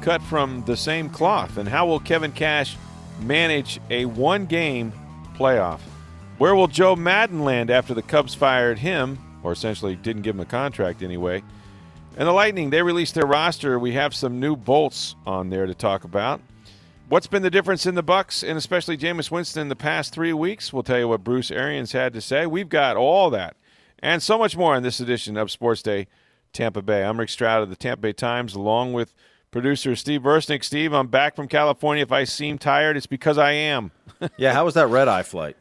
[0.00, 1.56] cut from the same cloth?
[1.56, 2.76] And how will Kevin Cash
[3.20, 4.92] manage a one game
[5.34, 5.80] playoff?
[6.38, 10.40] Where will Joe Maddon land after the Cubs fired him, or essentially didn't give him
[10.40, 11.42] a contract anyway?
[12.16, 13.78] And the Lightning, they released their roster.
[13.78, 16.40] We have some new bolts on there to talk about.
[17.08, 20.32] What's been the difference in the Bucks and especially Jameis Winston in the past three
[20.32, 20.72] weeks?
[20.72, 22.46] We'll tell you what Bruce Arians had to say.
[22.46, 23.56] We've got all that
[24.02, 26.06] and so much more on this edition of Sports Day
[26.52, 27.04] Tampa Bay.
[27.04, 29.14] I'm Rick Stroud of the Tampa Bay Times, along with
[29.50, 30.64] producer Steve Versnick.
[30.64, 32.02] Steve, I'm back from California.
[32.02, 33.90] If I seem tired, it's because I am.
[34.36, 35.56] yeah, how was that red eye flight?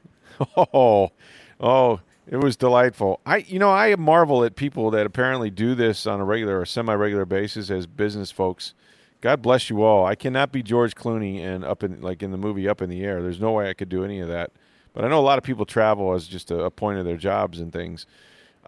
[0.55, 1.11] Oh,
[1.59, 3.19] oh, it was delightful.
[3.25, 6.65] I, you know, I marvel at people that apparently do this on a regular or
[6.65, 8.73] semi-regular basis as business folks.
[9.19, 10.05] God bless you all.
[10.05, 13.03] I cannot be George Clooney and up in like in the movie Up in the
[13.03, 13.21] Air.
[13.21, 14.51] There's no way I could do any of that.
[14.93, 17.17] But I know a lot of people travel as just a, a point of their
[17.17, 18.05] jobs and things.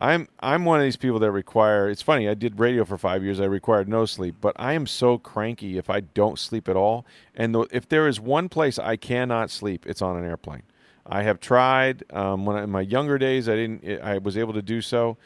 [0.02, 1.88] I'm I'm one of these people that require.
[1.88, 2.28] It's funny.
[2.28, 3.40] I did radio for five years.
[3.40, 7.06] I required no sleep, but I am so cranky if I don't sleep at all.
[7.36, 10.64] And if there is one place I cannot sleep, it's on an airplane.
[11.06, 12.04] I have tried.
[12.12, 14.02] Um, when I, in my younger days, I didn't.
[14.02, 15.18] I was able to do so.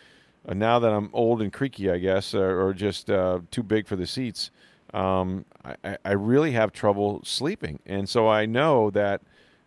[0.45, 3.88] Uh, now that I'm old and creaky, I guess, or, or just uh, too big
[3.88, 4.52] for the seats,
[4.94, 7.80] um, I, I, really have trouble sleeping.
[7.86, 9.22] And so I know that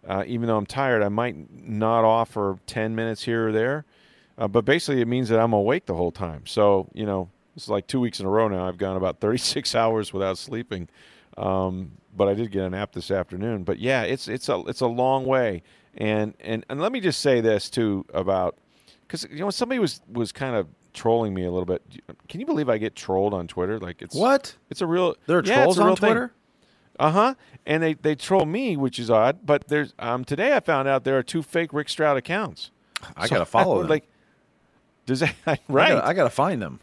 [0.07, 3.87] uh, even though I'm tired, I might not off for ten minutes here or there
[4.39, 6.47] uh, but basically, it means that I'm awake the whole time.
[6.47, 8.67] So, you know, it's like two weeks in a row now.
[8.67, 10.89] I've gone about 36 hours without sleeping.
[11.37, 13.65] Um, but I did get a nap this afternoon.
[13.65, 15.63] But yeah, it's it's a it's a long way.
[15.97, 18.57] And and and let me just say this too about
[19.03, 21.83] because you know somebody was was kind of trolling me a little bit.
[22.29, 23.79] Can you believe I get trolled on Twitter?
[23.79, 24.55] Like it's what?
[24.71, 25.17] It's a real.
[25.27, 26.33] There are yeah, trolls on Twitter.
[26.99, 27.35] Uh huh.
[27.67, 29.47] And they they troll me, which is odd.
[29.47, 32.73] But there's um today I found out there are two fake Rick Stroud accounts.
[33.17, 33.89] I so gotta follow them.
[33.89, 34.09] Like
[35.09, 35.35] does that
[35.69, 35.93] right?
[35.93, 36.81] I gotta, find them.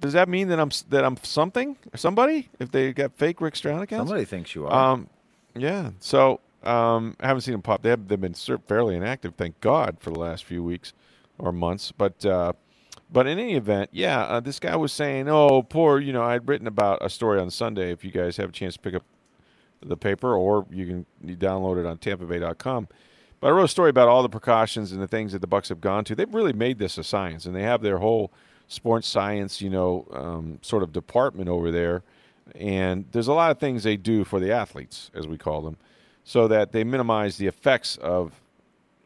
[0.00, 2.50] Does that mean that I'm that I'm something or somebody?
[2.60, 4.92] If they got fake Rick Stroud accounts, somebody thinks you are.
[4.92, 5.08] Um,
[5.56, 5.92] yeah.
[5.98, 7.82] So um, I haven't seen them pop.
[7.82, 10.92] They have they've been fairly inactive, thank God, for the last few weeks
[11.38, 11.90] or months.
[11.90, 12.52] But uh,
[13.10, 16.46] but in any event, yeah, uh, this guy was saying, "Oh, poor," you know, I'd
[16.46, 17.92] written about a story on Sunday.
[17.92, 19.04] If you guys have a chance to pick up
[19.80, 22.88] the paper, or you can you download it on TampaBay.com.
[23.42, 25.68] But I wrote a story about all the precautions and the things that the Bucks
[25.68, 26.14] have gone to.
[26.14, 28.32] They've really made this a science, and they have their whole
[28.68, 32.04] sports science, you know, um, sort of department over there.
[32.54, 35.76] And there's a lot of things they do for the athletes, as we call them,
[36.22, 38.40] so that they minimize the effects of,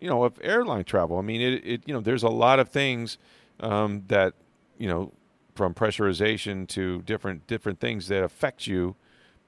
[0.03, 1.17] you know, of airline travel.
[1.17, 3.17] I mean, it, it you know, there's a lot of things
[3.61, 4.35] um, that,
[4.77, 5.13] you know,
[5.55, 8.97] from pressurization to different different things that affect you,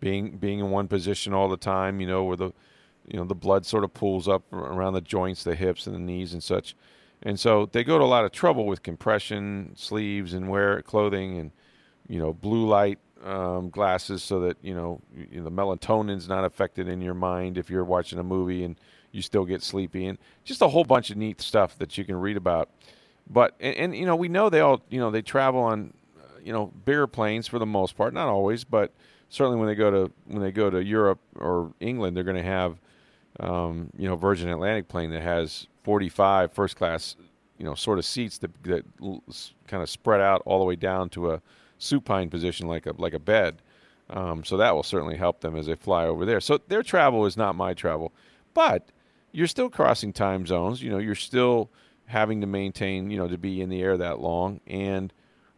[0.00, 2.00] being being in one position all the time.
[2.00, 2.52] You know, where the
[3.08, 6.00] you know the blood sort of pools up around the joints, the hips, and the
[6.00, 6.74] knees and such.
[7.22, 11.38] And so they go to a lot of trouble with compression sleeves and wear clothing
[11.38, 11.50] and
[12.08, 16.44] you know blue light um, glasses so that you know, you know the melatonin's not
[16.44, 18.76] affected in your mind if you're watching a movie and
[19.10, 22.16] you still get sleepy and just a whole bunch of neat stuff that you can
[22.16, 22.70] read about.
[23.28, 25.94] But and, and you know we know they all you know they travel on
[26.42, 28.92] you know bigger planes for the most part, not always, but
[29.28, 32.42] certainly when they go to when they go to Europe or England, they're going to
[32.42, 32.78] have
[33.40, 37.16] um, you know, Virgin Atlantic plane that has 45 first class,
[37.56, 38.84] you know, sort of seats that, that
[39.66, 41.42] kind of spread out all the way down to a
[41.78, 43.62] supine position like a like a bed.
[44.10, 46.40] Um, so that will certainly help them as they fly over there.
[46.40, 48.12] So their travel is not my travel,
[48.54, 48.88] but
[49.32, 50.82] you're still crossing time zones.
[50.82, 51.70] You know, you're still
[52.06, 54.60] having to maintain, you know, to be in the air that long.
[54.66, 55.12] And,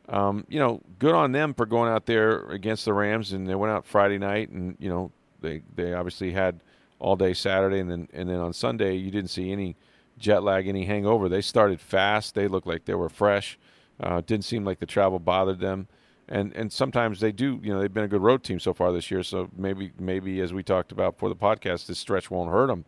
[0.09, 3.33] um, you know, good on them for going out there against the Rams.
[3.33, 6.61] And they went out Friday night, and you know, they they obviously had
[7.00, 9.76] all day Saturday, and then and then on Sunday you didn't see any
[10.19, 11.29] jet lag, any hangover.
[11.29, 12.35] They started fast.
[12.35, 13.58] They looked like they were fresh.
[13.99, 15.88] Uh, didn't seem like the travel bothered them.
[16.29, 17.58] And and sometimes they do.
[17.62, 19.25] You know, they've been a good road team so far this year.
[19.25, 22.85] So maybe maybe as we talked about for the podcast, this stretch won't hurt them.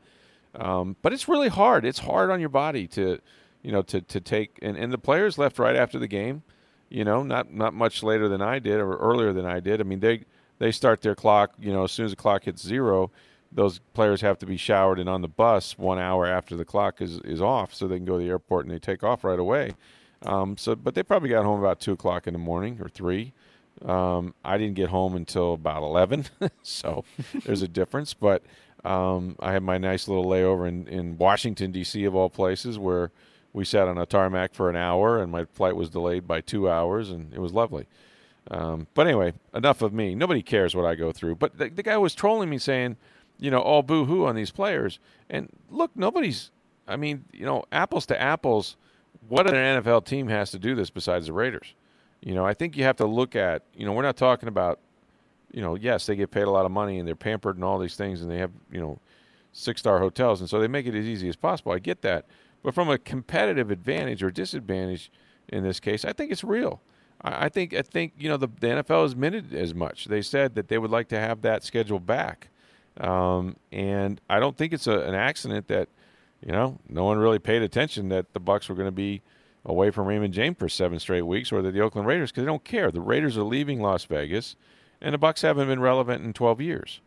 [0.55, 1.85] Um, but it's really hard.
[1.85, 3.19] It's hard on your body to,
[3.63, 4.59] you know, to to take.
[4.63, 6.43] And, and the players left right after the game.
[6.89, 9.81] You know, not not much later than I did or earlier than I did.
[9.81, 10.25] I mean, they
[10.59, 11.55] they start their clock.
[11.59, 13.11] You know, as soon as the clock hits zero
[13.55, 17.01] those players have to be showered and on the bus one hour after the clock
[17.01, 19.39] is, is off, so they can go to the airport and they take off right
[19.39, 19.73] away.
[20.25, 23.33] Um, so, but they probably got home about two o'clock in the morning or three.
[23.85, 26.27] Um, I didn't get home until about eleven,
[26.63, 27.05] so
[27.45, 28.15] there's a difference.
[28.15, 28.43] But
[28.85, 32.05] um, I had my nice little layover in, in Washington D.C.
[32.05, 33.11] of all places, where
[33.53, 36.71] we sat on a tarmac for an hour, and my flight was delayed by two
[36.71, 37.87] hours, and it was lovely.
[38.51, 40.15] Um, but anyway, enough of me.
[40.15, 41.37] Nobody cares what I go through.
[41.37, 42.97] But the, the guy was trolling me, saying,
[43.43, 45.01] you know, all boo hoo on these players.
[45.29, 46.53] And look, nobody's.
[46.87, 48.77] I mean, you know, apples to apples
[49.29, 51.75] what an NFL team has to do this besides the Raiders.
[52.21, 54.79] You know, I think you have to look at, you know, we're not talking about,
[55.53, 57.81] you know, yes, they get paid a lot of money and they're pampered and all
[57.81, 59.01] these things and they have, you know,
[59.53, 61.73] six star hotels and so they make it as easy as possible.
[61.73, 62.27] I get that.
[62.63, 65.11] But from a competitive advantage or disadvantage
[65.49, 66.81] in this case, I think it's real.
[67.25, 70.07] I, think I think, you know, the, the NFL has admitted as much.
[70.07, 72.49] They said that they would like to have that schedule back.
[73.01, 75.89] Um, and I don't think it's a, an accident that–
[76.45, 79.23] you know, no one really paid attention that the Bucks were going to be
[79.65, 82.47] away from Raymond James for seven straight weeks, or that the Oakland Raiders, because they
[82.47, 82.91] don't care.
[82.91, 84.57] The Raiders are leaving Las Vegas,
[85.01, 87.01] and the Bucks haven't been relevant in 12 years.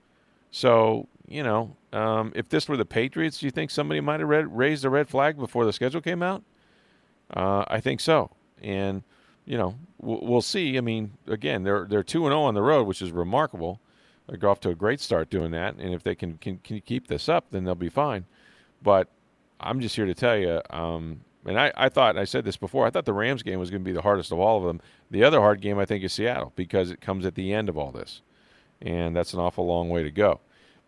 [0.52, 4.30] So, you know, um, if this were the Patriots, do you think somebody might have
[4.30, 6.44] raised a red flag before the schedule came out?
[7.36, 8.31] Uh, I think so.
[8.62, 9.04] And,
[9.44, 10.78] you know, we'll, we'll see.
[10.78, 13.81] I mean, again, they're they're two and zero oh on the road, which is remarkable.
[14.27, 16.81] They go off to a great start doing that, and if they can, can can
[16.81, 18.25] keep this up, then they'll be fine.
[18.81, 19.07] But
[19.60, 20.62] I'm just here to tell you.
[20.69, 23.69] Um, and I, I thought, I said this before, I thought the Rams game was
[23.69, 24.81] going to be the hardest of all of them.
[25.12, 27.77] The other hard game, I think, is Seattle because it comes at the end of
[27.77, 28.22] all this.
[28.81, 30.39] And that's an awful long way to go.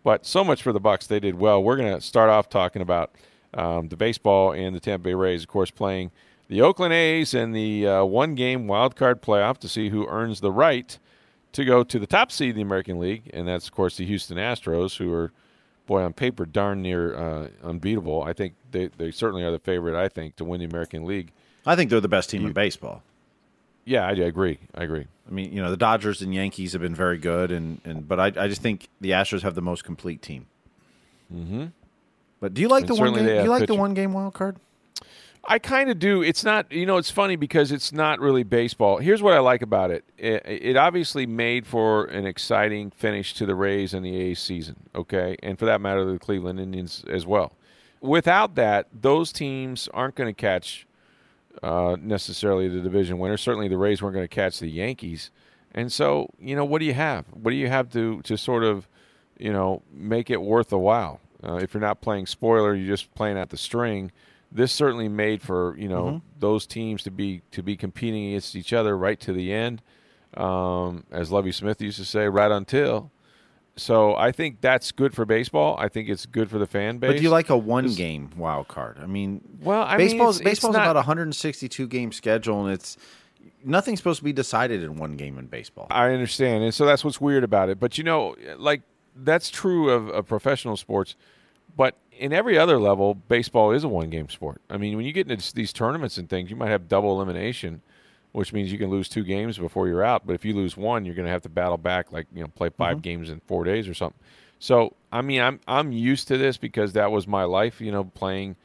[0.03, 1.05] But so much for the Bucks.
[1.05, 1.61] They did well.
[1.61, 3.13] We're going to start off talking about
[3.53, 6.11] um, the baseball and the Tampa Bay Rays, of course, playing
[6.47, 10.39] the Oakland A's in the uh, one game wild card playoff to see who earns
[10.39, 10.97] the right
[11.57, 13.31] to go to the top seed in the American League.
[13.33, 15.31] And that's, of course, the Houston Astros, who are
[15.87, 18.21] boy, on paper, darn near uh, unbeatable.
[18.21, 21.31] I think they, they certainly are the favorite, I think, to win the American League.
[21.65, 23.01] I think they're the best team you, in baseball.
[23.85, 24.59] Yeah, I, I, agree.
[24.75, 25.07] I agree.
[25.27, 28.19] I mean, you know, the Dodgers and Yankees have been very good, and, and but
[28.19, 30.45] I, I just think the Astros have the most complete team.
[31.33, 31.65] Mm-hmm.
[32.39, 33.25] But do you like and the one game?
[33.25, 33.75] Do you like pitching.
[33.75, 34.57] the one game wild card?
[35.49, 36.21] I kind of do.
[36.21, 38.97] It's not, you know, it's funny because it's not really baseball.
[38.97, 40.03] Here's what I like about it.
[40.17, 40.43] it.
[40.45, 40.75] it.
[40.75, 45.37] obviously made for an exciting finish to the Rays and the A's season, okay?
[45.41, 47.53] And for that matter, the Cleveland Indians as well.
[48.01, 50.85] Without that, those teams aren't going to catch
[51.63, 53.37] uh, necessarily the division winner.
[53.37, 55.31] Certainly the Rays weren't going to catch the Yankees.
[55.71, 57.25] And so, you know, what do you have?
[57.31, 58.89] What do you have to, to sort of,
[59.39, 61.21] you know, make it worth a while?
[61.41, 64.11] Uh, if you're not playing spoiler, you're just playing at the string–
[64.51, 66.17] this certainly made for you know mm-hmm.
[66.39, 69.81] those teams to be to be competing against each other right to the end,
[70.35, 73.11] um, as Lovie Smith used to say, right until.
[73.77, 75.77] So I think that's good for baseball.
[75.77, 77.09] I think it's good for the fan base.
[77.09, 78.97] But do you like a one game wild card?
[78.99, 82.73] I mean, well, I baseball's mean, it's, baseball's it's not, about 162 game schedule, and
[82.73, 82.97] it's
[83.63, 85.87] nothing's supposed to be decided in one game in baseball.
[85.91, 87.79] I understand, and so that's what's weird about it.
[87.79, 88.81] But you know, like
[89.15, 91.15] that's true of, of professional sports.
[91.75, 94.61] But in every other level, baseball is a one game sport.
[94.69, 97.81] I mean, when you get into these tournaments and things, you might have double elimination,
[98.31, 100.25] which means you can lose two games before you're out.
[100.25, 102.47] But if you lose one, you're going to have to battle back, like you know,
[102.47, 103.01] play 5 mm-hmm.
[103.01, 104.19] games in four days or something.
[104.59, 107.79] So, I mean, I'm I'm used to this because that was my life.
[107.79, 108.55] You know, playing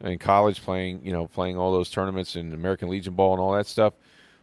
[0.00, 3.52] in college, playing you know, playing all those tournaments and American Legion ball and all
[3.52, 3.94] that stuff.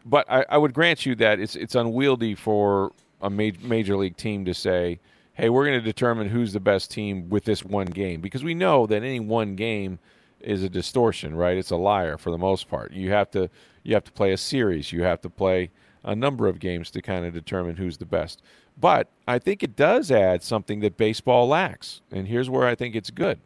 [0.06, 2.92] But I, I would grant you that it's it's unwieldy for
[3.22, 5.00] a major, major league team to say
[5.36, 8.54] hey, we're going to determine who's the best team with this one game because we
[8.54, 10.00] know that any one game
[10.40, 11.58] is a distortion, right?
[11.58, 12.92] It's a liar for the most part.
[12.92, 13.50] You have to
[13.84, 14.92] you have to play a series.
[14.92, 15.70] You have to play
[16.04, 18.42] a number of games to kind of determine who's the best.
[18.78, 22.02] But I think it does add something that baseball lacks.
[22.12, 23.40] And here's where I think it's good.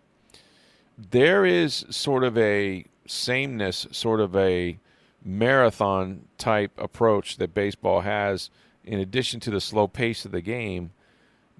[0.98, 4.77] There is sort of a sameness, sort of a
[5.24, 8.50] marathon type approach that baseball has
[8.84, 10.91] in addition to the slow pace of the game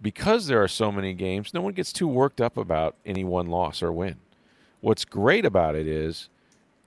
[0.02, 3.48] because there are so many games, no one gets too worked up about any one
[3.48, 4.18] loss or win.
[4.82, 6.30] What's great about it is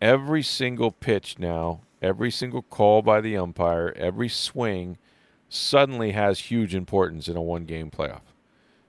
[0.00, 4.98] every single pitch now, every single call by the umpire, every swing
[5.48, 8.22] suddenly has huge importance in a one game playoff.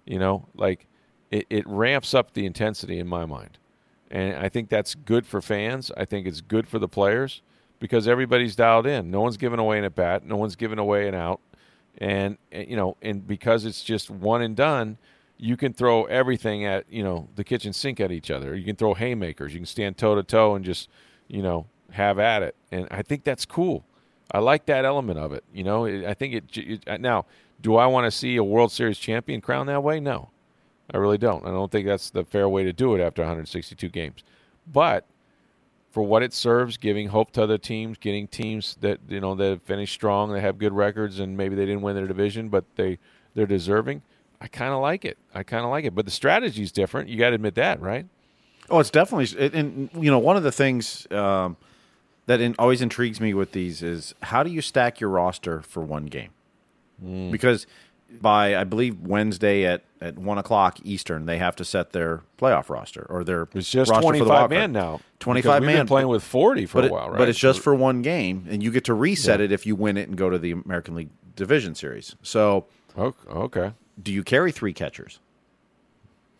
[0.06, 0.88] You know, like
[1.32, 3.58] it, it ramps up the intensity in my mind.
[4.10, 5.92] And I think that's good for fans.
[5.98, 7.42] I think it's good for the players
[7.80, 9.12] because everybody's dialed in.
[9.12, 11.42] No one's giving away an at bat, no one's giving away an out
[11.98, 14.98] and eh, you know, and because it's just one and done,
[15.38, 18.56] you can throw everything at you know the kitchen sink at each other.
[18.56, 19.54] You can throw haymakers.
[19.54, 20.90] You can stand toe to toe and just
[21.28, 22.56] you know have at it.
[22.72, 23.86] And I think that's cool.
[24.32, 25.44] I like that element of it.
[25.54, 26.58] You know, I think it,
[26.88, 27.26] it now.
[27.62, 30.02] Do I want to see a World Series champion crown that way?
[30.02, 30.30] No,
[30.94, 31.46] I really don't.
[31.46, 34.24] I don't think that's the fair way to do it after 162 games.
[34.72, 35.06] But
[35.94, 39.62] for what it serves, giving hope to other teams, getting teams that you know that
[39.64, 42.98] finish strong, they have good records, and maybe they didn't win their division, but they
[43.36, 44.02] they're deserving.
[44.42, 45.20] I kind of like it.
[45.36, 45.94] I kind of like it.
[45.96, 47.10] But the strategy's different.
[47.10, 48.08] You got to admit that, right?
[48.72, 51.56] Oh, it's definitely, it- and you know, one of the things um,
[52.26, 55.82] that in, always intrigues me with these is how do you stack your roster for
[55.82, 56.32] one game?
[57.04, 57.32] Mm.
[57.32, 57.68] Because
[58.22, 62.70] by I believe Wednesday at, at one o'clock Eastern, they have to set their playoff
[62.70, 65.02] roster or their It's just the 25 man now.
[65.20, 67.18] Twenty five man Been playing with 40 for but a while, right?
[67.18, 69.98] But it's just for one game, and you get to reset it if you win
[69.98, 72.16] it and go to the American League Division Series.
[72.22, 72.66] So,
[72.98, 73.72] okay.
[74.02, 75.20] do you carry three catchers?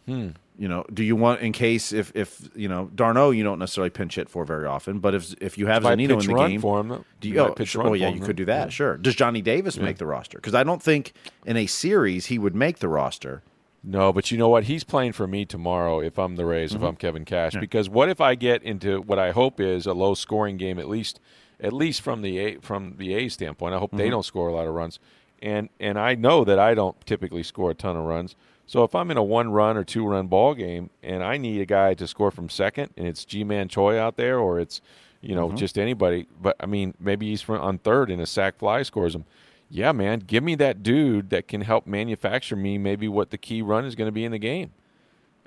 [0.06, 0.30] Hmm.
[0.56, 3.90] You know, do you want in case if if you know d'Arnaud, you don't necessarily
[3.90, 6.80] pinch hit for very often, but if if you have Zunino in the game, for
[6.80, 7.40] him, do You?
[7.40, 7.82] Oh, pitch sure.
[7.84, 8.66] run oh yeah, you him, could do yeah.
[8.66, 8.72] that.
[8.74, 8.98] Sure.
[8.98, 10.38] Does Johnny Davis make the roster?
[10.38, 11.14] Because I don't think
[11.46, 13.42] in a series he would make the roster.
[13.84, 14.66] No, but you know what?
[14.66, 16.84] He's playing for me tomorrow if I'm the Rays, Mm-hmm.
[16.84, 17.56] if I'm Kevin Cash.
[17.60, 20.88] Because what if I get into what I hope is a low scoring game, at
[20.88, 21.20] least
[21.60, 23.74] at least from the A from the A standpoint.
[23.74, 23.98] I hope Mm-hmm.
[23.98, 25.00] they don't score a lot of runs.
[25.42, 28.36] And and I know that I don't typically score a ton of runs.
[28.66, 31.62] So if I'm in a one run or two run ball game and I need
[31.62, 34.82] a guy to score from second and it's Ji-Man Choi out there or it's
[35.22, 35.58] you know, mm-hmm.
[35.58, 39.26] just anybody, but I mean maybe he's on third and a sack fly scores him.
[39.70, 43.62] Yeah, man, give me that dude that can help manufacture me maybe what the key
[43.62, 44.72] run is going to be in the game.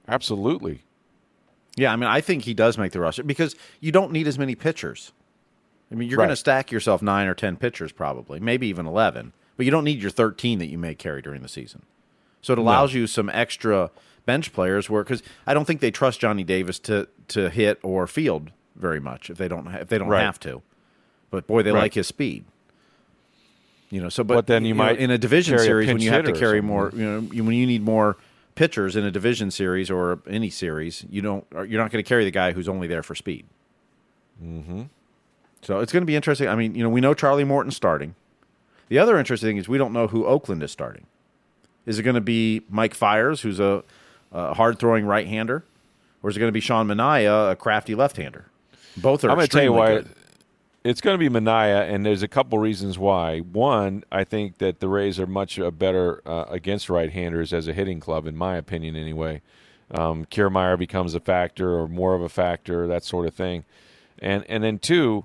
[0.09, 0.83] Absolutely.
[1.77, 4.39] Yeah, I mean, I think he does make the roster because you don't need as
[4.39, 5.13] many pitchers.
[5.93, 9.33] I mean, you're going to stack yourself nine or ten pitchers, probably, maybe even eleven,
[9.57, 11.83] but you don't need your thirteen that you may carry during the season.
[12.47, 13.91] So it allows you some extra
[14.25, 18.07] bench players where because I don't think they trust Johnny Davis to to hit or
[18.07, 20.23] field very much if they don't if they don't Right.
[20.23, 20.63] have to.
[21.33, 21.81] But boy, they Right.
[21.81, 22.45] like his speed.
[23.91, 25.89] You know, so but, But then you know, might in a division carry a series
[25.89, 28.17] when you have to carry more, you know, you- when you need more
[28.55, 32.25] pitchers in a division series or any series, you don't you're not going to carry
[32.25, 33.45] the guy who's only there for speed.
[34.41, 34.83] Mm-hmm.
[35.63, 36.47] So it's going to be interesting.
[36.47, 38.15] I mean, you know, we know Charlie Morton's starting.
[38.89, 41.07] The other interesting thing is we don't know who Oakland is starting.
[41.87, 43.83] Is it going to be Mike Fiers, who's a,
[44.33, 45.65] a hard throwing right hander,
[46.23, 48.47] or is it going to be Sean Manaea, a crafty left hander?
[48.97, 49.31] Both are.
[49.31, 49.87] I'm going to tell you why.
[49.97, 50.09] good.
[50.85, 53.41] It's going to be Manaea, and there's a couple reasons why.
[53.41, 57.73] One, I think that the Rays are much uh, better uh, against right-handers as a
[57.73, 59.43] hitting club, in my opinion, anyway.
[59.91, 63.65] Um, Kiermaier becomes a factor, or more of a factor, that sort of thing.
[64.21, 65.25] And and then two,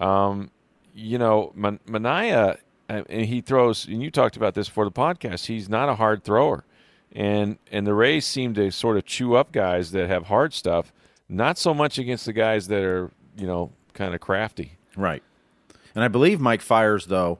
[0.00, 0.50] um,
[0.94, 2.58] you know, Man- Manaea,
[2.88, 3.86] and he throws.
[3.86, 5.46] And you talked about this for the podcast.
[5.46, 6.64] He's not a hard thrower,
[7.12, 10.92] and and the Rays seem to sort of chew up guys that have hard stuff.
[11.28, 14.72] Not so much against the guys that are you know kind of crafty.
[14.96, 15.22] Right.
[15.94, 17.38] And I believe Mike Fiers, though,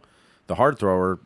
[0.48, 1.20] the hard thrower,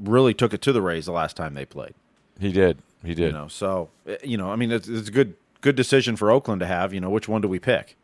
[0.00, 1.94] really took it to the Rays the last time they played.
[2.40, 2.78] He did.
[3.04, 3.26] He did.
[3.26, 6.30] You know, so eh, you know, I mean, it's, it's a good good decision for
[6.30, 6.92] Oakland to have.
[6.92, 7.96] You know, which one do we pick?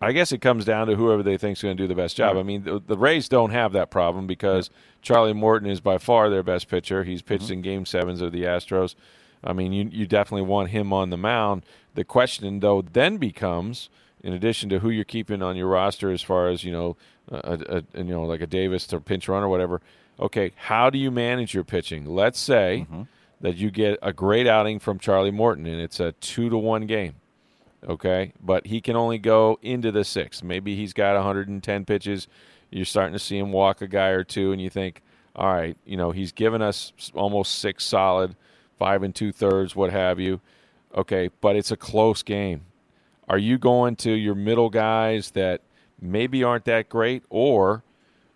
[0.00, 2.16] I guess it comes down to whoever they think is going to do the best
[2.16, 2.36] job.
[2.36, 4.70] I mean, the, the Rays don't have that problem because
[5.02, 7.04] Charlie Morton is by far their best pitcher.
[7.04, 7.52] He's pitched mm-hmm.
[7.54, 8.94] in Game Sevens of the Astros.
[9.44, 11.64] I mean, you you definitely want him on the mound.
[11.94, 13.88] The question, though, then becomes,
[14.22, 16.96] in addition to who you're keeping on your roster, as far as you know,
[17.30, 19.80] a, a, you know, like a Davis to pinch run or whatever.
[20.18, 22.04] Okay, how do you manage your pitching?
[22.04, 23.02] Let's say mm-hmm.
[23.40, 26.86] that you get a great outing from Charlie Morton, and it's a two to one
[26.86, 27.14] game
[27.88, 28.32] okay?
[28.42, 30.42] But he can only go into the sixth.
[30.42, 32.28] Maybe he's got 110 pitches.
[32.70, 35.02] You're starting to see him walk a guy or two, and you think,
[35.34, 38.36] all right, you know, he's given us almost six solid,
[38.78, 40.40] five and two thirds, what have you.
[40.94, 42.62] Okay, but it's a close game.
[43.28, 45.62] Are you going to your middle guys that
[46.00, 47.84] maybe aren't that great, or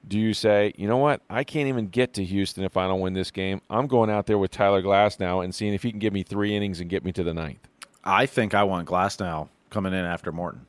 [0.06, 3.00] do you say, you know what, I can't even get to Houston if I don't
[3.00, 3.60] win this game?
[3.70, 6.54] I'm going out there with Tyler Glasnow and seeing if he can give me three
[6.54, 7.68] innings and get me to the ninth.
[8.04, 10.66] I think I want Glasnow coming in after Morton.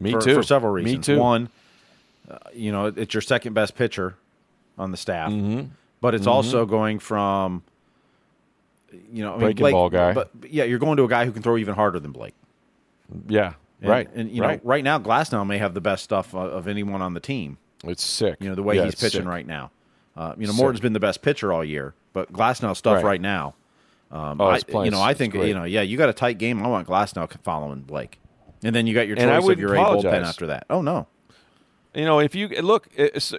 [0.00, 0.34] Me for, too.
[0.34, 1.08] For several reasons.
[1.08, 1.20] Me too.
[1.20, 1.48] One,
[2.30, 4.14] uh, you know, it's your second best pitcher
[4.78, 5.68] on the staff, Mm-hmm.
[6.00, 7.62] but it's also going from,
[9.12, 10.12] you know, I mean, Breaking Blake, ball guy.
[10.12, 12.34] But but yeah, you're going to a guy who can throw even harder than Blake.
[13.28, 14.08] Yeah, And, right.
[14.14, 14.62] And you right.
[14.62, 17.56] know, right now Glasnow may have the best stuff of, of anyone on the team.
[17.84, 18.36] it's sick.
[18.40, 19.28] You know, the way Yeah, he's pitching sick.
[19.28, 19.70] right now.
[20.16, 20.60] Uh, you know, Sick.
[20.60, 23.04] Morton's been the best pitcher all year, but Glasnow stuff Right.
[23.04, 23.54] right, now.
[24.10, 26.62] Um, Oh, I, you know, I think you know, yeah, you got a tight game.
[26.62, 28.20] I want Glasnow following Blake,
[28.62, 30.66] and then you got your choice of your A bullpen after that.
[30.70, 31.06] Oh no,
[31.94, 32.88] You know, if you look,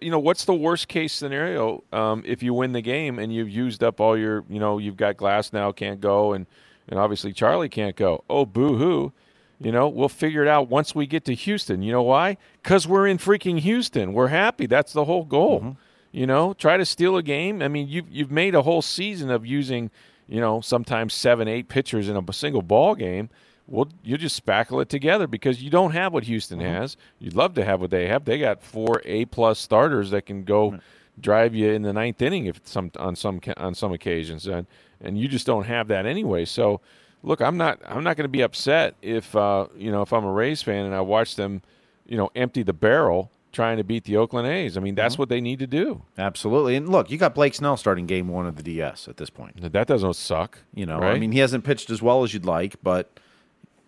[0.02, 3.50] you know, what's the worst case scenario um, if you win the game and you've
[3.50, 6.46] used up all your, you know, you've got Glasnow can't go, and
[6.90, 8.24] and obviously Charlie can't go.
[8.30, 9.14] Oh, boo hoo.
[9.60, 11.82] You know, we'll figure it out once we get to Houston.
[11.82, 12.38] You know why?
[12.62, 14.14] Because we're in freaking Houston.
[14.14, 14.68] We're happy.
[14.68, 15.78] That's the whole goal.
[16.12, 17.62] You know, try to steal a game.
[17.64, 19.90] I mean, you've you've made a whole season of using,
[20.28, 23.30] you know, sometimes seven, eight pitchers in a single ball game,
[23.68, 26.68] well, you just spackle it together because you don't have what Houston Mm-hmm.
[26.74, 26.98] has.
[27.20, 28.26] You'd love to have what they have.
[28.26, 30.80] They got four A plus starters that can go
[31.20, 34.68] drive you in the ninth inning if some on some on some occasions, and
[35.02, 36.46] and you just don't have that anyway.
[36.46, 36.80] So,
[37.24, 40.24] look, I'm not I'm not going to be upset if uh, you know if I'm
[40.24, 41.62] a Rays fan and I watch them,
[42.06, 44.78] you know, empty the barrel trying to beat the Oakland A's.
[44.78, 46.04] I mean, that's what they need to do.
[46.16, 46.76] Absolutely.
[46.76, 49.60] And look, you got Blake Snell starting game one of the DS at this point.
[49.74, 50.60] That doesn't suck.
[50.76, 51.16] You know, right?
[51.16, 53.20] I mean, he hasn't pitched as well as you'd like, but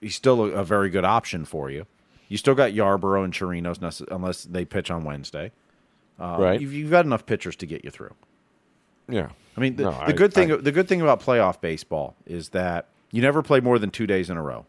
[0.01, 1.85] he's still a, a very good option for you.
[2.29, 5.51] You still got Yarborough and Chirinos unless they pitch on Wednesday.
[6.19, 6.59] Uh, Right.
[6.59, 8.15] You've, you've got enough pitchers to get you through.
[9.07, 9.29] yeah.
[9.55, 12.15] I mean, the, No, the I- good thing I- the good thing about playoff baseball
[12.25, 14.65] is that you never play more than two days in a row.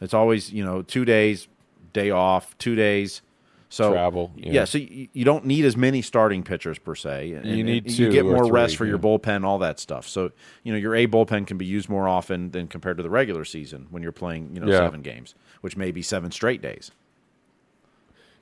[0.00, 1.48] It's always you know two days,
[1.92, 3.22] day off, two days.
[3.70, 4.52] So Travel, yeah.
[4.52, 4.64] yeah.
[4.64, 7.32] So you, you don't need as many starting pitchers per se.
[7.32, 10.08] And, You need you two get more three, rest for your bullpen, all that stuff.
[10.08, 10.30] So
[10.62, 13.44] you know your A bullpen can be used more often than compared to the regular
[13.44, 14.78] season when you're playing you know Yeah.
[14.78, 16.92] seven games, which may be seven straight days.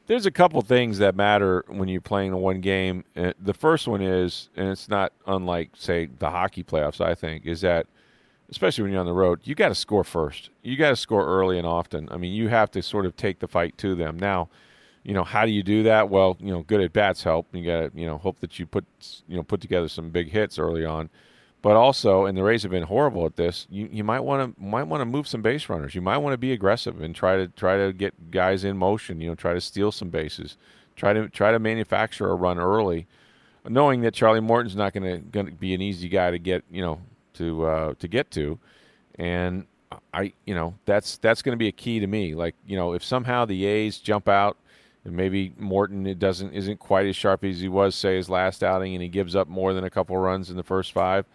[0.07, 3.03] There's a couple things that matter when you're playing a one game.
[3.17, 7.45] Uh, The first one is, and it's not unlike, say, the hockey playoffs, I think,
[7.45, 7.89] is that,
[8.49, 10.51] especially when you're on the road, you got to score first.
[10.63, 12.09] You got to score early and often.
[12.13, 14.17] I mean, you have to sort of take the fight to them.
[14.17, 14.49] Now,
[15.07, 16.09] you know, how do you do that?
[16.11, 17.47] Well, you know, good at bats help.
[17.53, 18.85] You got to, you know, hope that you put,
[19.29, 21.11] you know, put together some big hits early on.
[21.63, 23.69] But also, and the Rays have been horrible at this.
[23.71, 25.95] You, you might want to might want to move some base runners.
[25.95, 29.21] You might want to be aggressive and try to try to get guys in motion.
[29.21, 30.57] You know, try to steal some bases.
[30.97, 33.07] Try to try to manufacture a run early,
[33.65, 36.65] knowing that Charlie Morton's not going to going to be an easy guy to get
[36.69, 37.01] you know
[37.35, 38.59] to uh, to get to,
[39.17, 39.67] and
[40.13, 42.35] I you know that's that's going to be a key to me.
[42.35, 44.57] Like you know if somehow the A's jump out
[45.13, 48.95] maybe Morton it doesn't isn't quite as sharp as he was say his last outing
[48.95, 51.27] and he gives up more than a couple runs in the first five,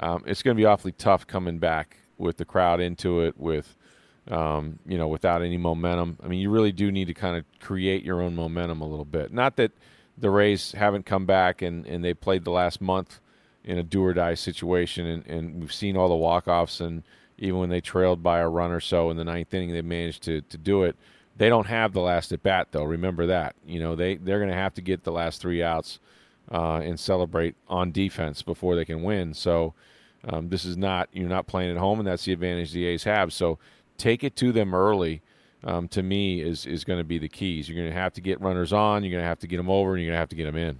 [0.00, 3.76] um, it's going to be awfully tough coming back with the crowd into it with
[4.30, 6.18] um, you know without any momentum.
[6.22, 9.04] I mean you really do need to kind of create your own momentum a little
[9.04, 9.32] bit.
[9.32, 9.72] Not that
[10.18, 13.20] the Rays haven't come back and, and they played the last month
[13.64, 17.02] in a do or die situation and, and we've seen all the walk offs and
[17.38, 20.22] even when they trailed by a run or so in the ninth inning they managed
[20.22, 20.96] to, to do it.
[21.36, 22.84] They don't have the last at bat though.
[22.84, 23.54] Remember that.
[23.66, 25.98] You know, they, they're gonna have to get the last three outs
[26.50, 29.34] uh, and celebrate on defense before they can win.
[29.34, 29.74] So
[30.28, 33.04] um, this is not you're not playing at home and that's the advantage the A's
[33.04, 33.32] have.
[33.32, 33.58] So
[33.98, 35.22] take it to them early.
[35.64, 37.68] Um, to me, is is going to be the keys.
[37.68, 39.02] You're going to have to get runners on.
[39.02, 40.44] You're going to have to get them over, and you're going to have to get
[40.44, 40.78] them in.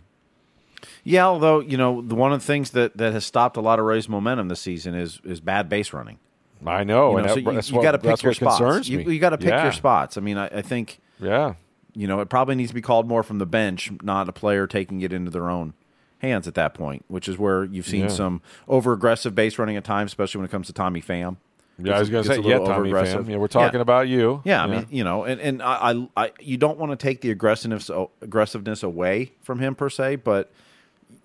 [1.02, 3.78] Yeah, although you know the one of the things that, that has stopped a lot
[3.78, 6.18] of Rays momentum this season is is bad base running.
[6.68, 8.88] I know, You and know, that, so you, that's you got to pick your spots.
[8.88, 9.62] You, you got to pick yeah.
[9.64, 10.16] your spots.
[10.16, 11.54] I mean, I, I think Yeah,
[11.94, 14.66] you know it probably needs to be called more from the bench, not a player
[14.66, 15.74] taking it into their own
[16.20, 17.04] hands at that point.
[17.08, 18.08] Which is where you've seen Yeah.
[18.08, 21.36] some over aggressive base running at times, especially when it comes to Tommy Pham.
[21.78, 21.96] yeah.
[21.96, 22.90] I was going to say, yeah, little Tommy.
[22.90, 23.28] Pham.
[23.28, 23.82] Yeah, we're talking Yeah.
[23.82, 24.40] about you.
[24.44, 27.20] Yeah, I mean, you know, and and I, I, I you don't want to take
[27.20, 27.90] the aggressiveness
[28.22, 30.50] aggressiveness away from him per se, but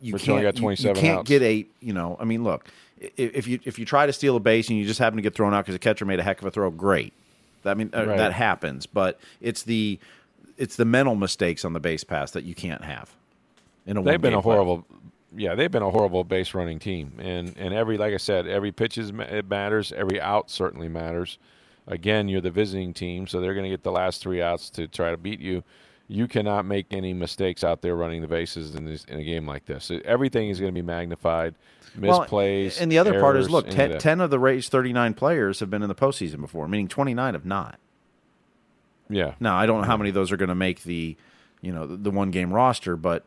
[0.01, 1.30] you you can't got you- you, can't outs.
[1.30, 2.17] get a you know.
[2.19, 2.67] I mean, look,
[3.17, 5.33] if you if you try to steal a base and you just happen to get
[5.35, 7.13] thrown out because the catcher made a heck of a throw, great.
[7.65, 8.17] I mean, uh, Right.
[8.17, 9.99] that happens, but it's the
[10.57, 13.11] it's the mental mistakes on the base pass that you can't have.
[13.85, 14.85] In a they've been a horrible.
[15.35, 18.71] Yeah, they've been a horrible base running team, and and every like I said, every
[18.71, 19.91] pitch is it matters.
[19.91, 21.37] Every out certainly matters.
[21.87, 24.87] Again, you're the visiting team, so they're going to get the last three outs to
[24.87, 25.63] try to beat you.
[26.12, 29.47] You cannot make any mistakes out there running the bases in this in a game
[29.47, 29.89] like this.
[30.04, 31.56] Everything is going to be magnified.
[31.97, 32.82] Well, Misplays.
[32.82, 35.82] and the other part is look, 10, 10 of the Rays' 39 players have been
[35.82, 37.80] in the postseason before, meaning 29 have not.
[39.10, 41.15] Yeah, Now I don't know how many of those are going to make the,
[41.62, 43.26] you know, the, the one game roster, but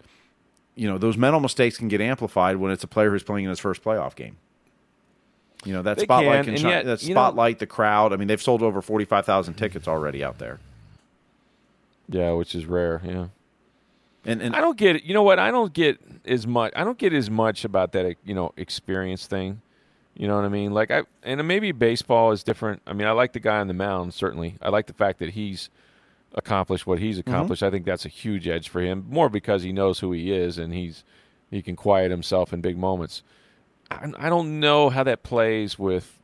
[0.75, 3.51] you know those mental mistakes can get amplified when it's a player who's playing in
[3.51, 4.37] his first playoff game.
[5.64, 7.66] You know that They spotlight can, can, and shine, yet, that you know- spotlight the
[7.66, 8.12] crowd.
[8.12, 10.59] I mean, they've sold over forty five thousand tickets already out there,
[12.09, 13.01] yeah, which is rare.
[13.05, 13.27] Yeah.
[14.25, 15.05] and and I don't get.
[15.05, 15.38] You know what?
[15.38, 16.73] I don't get as much.
[16.77, 18.17] I don't get as much about that.
[18.25, 19.61] You know, experience thing.
[20.17, 20.73] You know what I mean?
[20.73, 22.83] Like I and maybe baseball is different.
[22.87, 24.14] I mean, I like the guy on the mound.
[24.14, 25.71] Certainly, I like the fact that he's
[26.35, 27.31] accomplished what he's mm-hmm.
[27.31, 27.62] accomplished.
[27.62, 29.07] I think that's a huge edge for him.
[29.09, 31.05] More because he knows who he is and he's
[31.51, 33.23] he can quiet himself in big moments.
[33.90, 36.19] I, I don't know how that plays with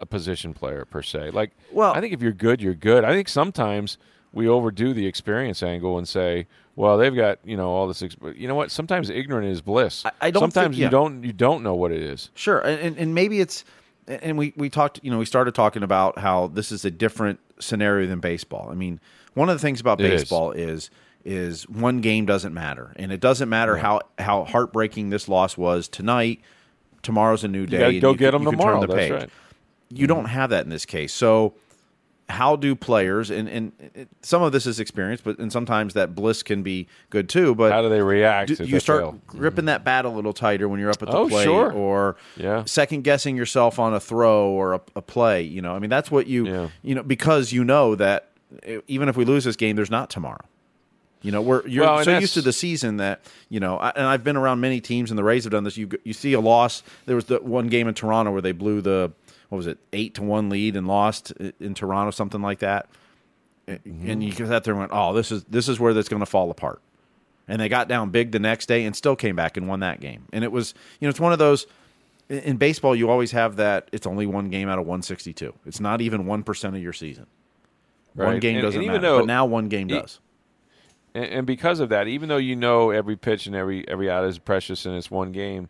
[0.00, 1.30] a position player per se.
[1.30, 3.04] Like, Well- I think if you're good, you're good.
[3.04, 3.98] I think sometimes
[4.32, 8.02] we overdo the experience angle and say, well, they've got you know all this.
[8.02, 8.16] Ex-.
[8.34, 8.70] You know what?
[8.70, 10.04] Sometimes ignorant is bliss.
[10.06, 10.86] I- I don't think- Sometimes yeah.
[10.86, 12.30] you don't you don't know what it is.
[12.34, 13.64] Sure, and, and, maybe it's,
[14.08, 17.40] and we, we talked, you know, we started talking about how this is a different
[17.58, 18.68] scenario than baseball.
[18.70, 19.00] I mean,
[19.34, 20.22] one of the things about It is.
[20.22, 20.90] baseball is
[21.24, 25.88] is one game doesn't matter, and it doesn't matter how how heartbreaking this loss was
[25.88, 26.40] tonight.
[27.02, 27.98] tomorrow's a new day.
[28.00, 29.10] go you get can- 'em you can tomorrow, Turn the page.
[29.12, 29.30] right.
[29.90, 30.26] You don't mm-hmm.
[30.28, 31.12] have that in this case.
[31.12, 31.52] So,
[32.28, 36.14] how do players and and it, some of this is experience, but and sometimes that
[36.14, 37.54] bliss can be good too.
[37.54, 39.20] But How do they react do you they start fail?
[39.26, 41.70] gripping that bat a little tighter when you're up at the Oh, plate, sure.
[41.72, 42.64] or Yeah.
[42.64, 45.42] second guessing yourself on a throw or a, a play.
[45.42, 46.68] You know, I mean, that's what you Yeah.
[46.82, 48.28] you know because you know that
[48.62, 50.44] eh, even if we lose this game, there's not tomorrow.
[51.20, 54.06] You know, we're you're Well, so used to the season that you know, I, and
[54.06, 55.76] I've been around many teams, and the Rays have done this.
[55.76, 56.82] You you see a loss.
[57.06, 59.12] There was the one game in Toronto where they blew the
[59.52, 62.88] what was it eight to one lead and lost in Toronto, something like that.
[63.68, 64.10] Mm-hmm.
[64.10, 66.26] And you sat there and went, "Oh, this is this is where that's going to
[66.26, 66.80] fall apart."
[67.46, 70.00] And they got down big the next day and still came back and won that
[70.00, 70.24] game.
[70.32, 71.66] And it was you know it's one of those
[72.30, 75.52] in- baseball you always have that it's only one game out of 162.
[75.66, 77.26] It's not even one percent of your season.
[78.14, 80.18] One game And- doesn't and even matter, though- but now one game e- does.
[81.14, 84.24] and, and because of that, even though you know every pitch and every every out
[84.24, 85.68] is precious and it's one game,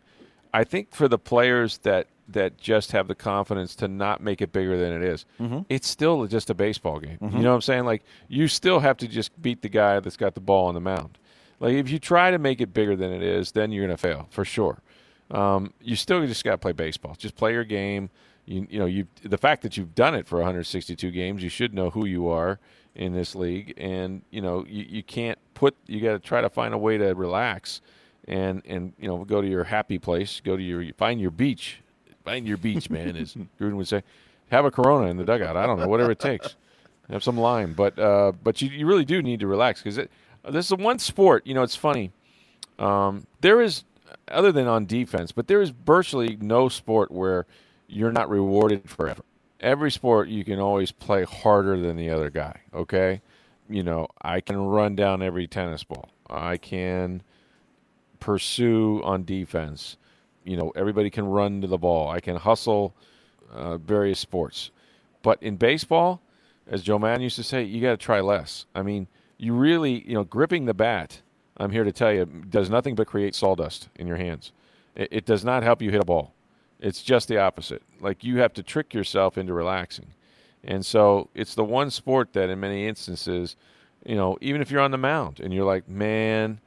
[0.53, 4.53] I think for the players that that just have the confidence to not make it
[4.53, 5.25] bigger than it is,
[5.67, 7.17] it's still just a baseball game.
[7.21, 7.85] You know what I'm saying?
[7.85, 10.79] Like you still have to just beat the guy that's got the ball on the
[10.81, 11.17] mound.
[11.59, 14.01] Like if you try to make it bigger than it is, then you're going to
[14.01, 14.81] fail for sure.
[15.31, 17.15] Um, you still just got to play baseball.
[17.17, 18.09] Just play your game.
[18.45, 21.73] You, you know, you the fact that you've done it for 162 games, you should
[21.73, 22.59] know who you are
[22.95, 25.75] in this league, and you know you, you can't put.
[25.87, 27.81] You got to try to find a way to relax,
[28.27, 31.81] and and you know go to your happy place, go to your find your beach,
[32.23, 33.15] find your beach, man.
[33.15, 34.03] As Gruden would say,
[34.49, 35.57] have a Corona in the dugout.
[35.57, 36.55] I don't know, whatever it takes.
[37.09, 40.65] Have some lime, but uh, but you, you really do need to relax because this
[40.65, 41.45] is the one sport.
[41.45, 42.11] You know, it's funny.
[42.79, 43.83] Um, there is,
[44.29, 47.45] other than on defense, but there is virtually no sport where
[47.87, 49.21] you're not rewarded forever.
[49.59, 52.61] Every sport you can always play harder than the other guy.
[52.73, 53.21] Okay,
[53.69, 56.09] you know I can run down every tennis ball.
[56.29, 57.21] I can
[58.23, 59.97] pursue on defense.
[60.45, 62.09] You know everybody can run to the ball.
[62.09, 62.95] I can hustle
[63.51, 64.71] uh, various sports,
[65.21, 66.21] but in baseball,
[66.65, 68.65] as Joe Maddon used to say, you got to try less.
[68.73, 69.07] I mean,
[69.37, 71.21] you really, you know, gripping the bat.
[71.57, 74.53] I'm here to tell you, does nothing but create sawdust in your hands.
[74.95, 76.33] It, it does not help you hit a ball.
[76.79, 77.83] It's just the opposite.
[77.99, 80.13] Like you have to trick yourself into relaxing,
[80.63, 83.57] and so it's the one sport that, in many instances,
[84.05, 86.61] you know, even if you're on the mound and you're like, man,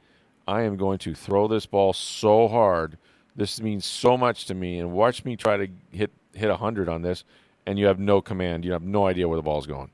[0.47, 2.97] I am going to throw this ball so hard.
[3.35, 6.87] This means so much to me, and watch me try to hit hit a hundred
[6.87, 7.23] on this,
[7.65, 8.63] and you have no command.
[8.63, 9.91] You have no idea where the ball's going.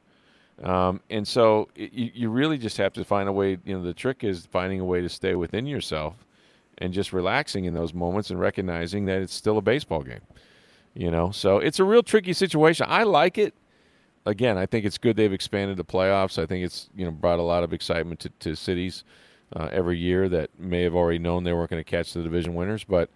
[0.61, 3.57] Um, and so it, you, you really just have to find a way.
[3.65, 6.15] You know, the trick is finding a way to stay within yourself
[6.77, 10.21] and just relaxing in those moments and recognizing that it's still a baseball game.
[10.93, 12.85] You know, so it's a real tricky situation.
[12.87, 13.55] I like it.
[14.25, 16.41] Again, I think it's good they've expanded the playoffs.
[16.41, 19.03] I think it's you know brought a lot of excitement to, to cities
[19.55, 22.55] uh, every year that may have already known they weren't going to catch the division
[22.55, 23.09] winners, but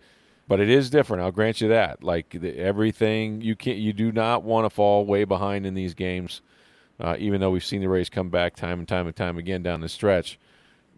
[0.47, 1.23] but it is different.
[1.23, 2.03] I'll grant you that.
[2.03, 5.93] Like the, everything, you can't, you do not want to fall way behind in these
[5.93, 6.41] games.
[6.99, 9.61] Uh, even though we've seen the Rays come back time and time and time again
[9.61, 10.39] down the stretch,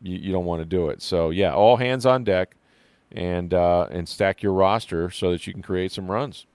[0.01, 1.01] you, you don't want to do it.
[1.01, 2.55] So yeah, all hands on deck,
[3.11, 6.45] and uh, and stack your roster so that you can create some runs.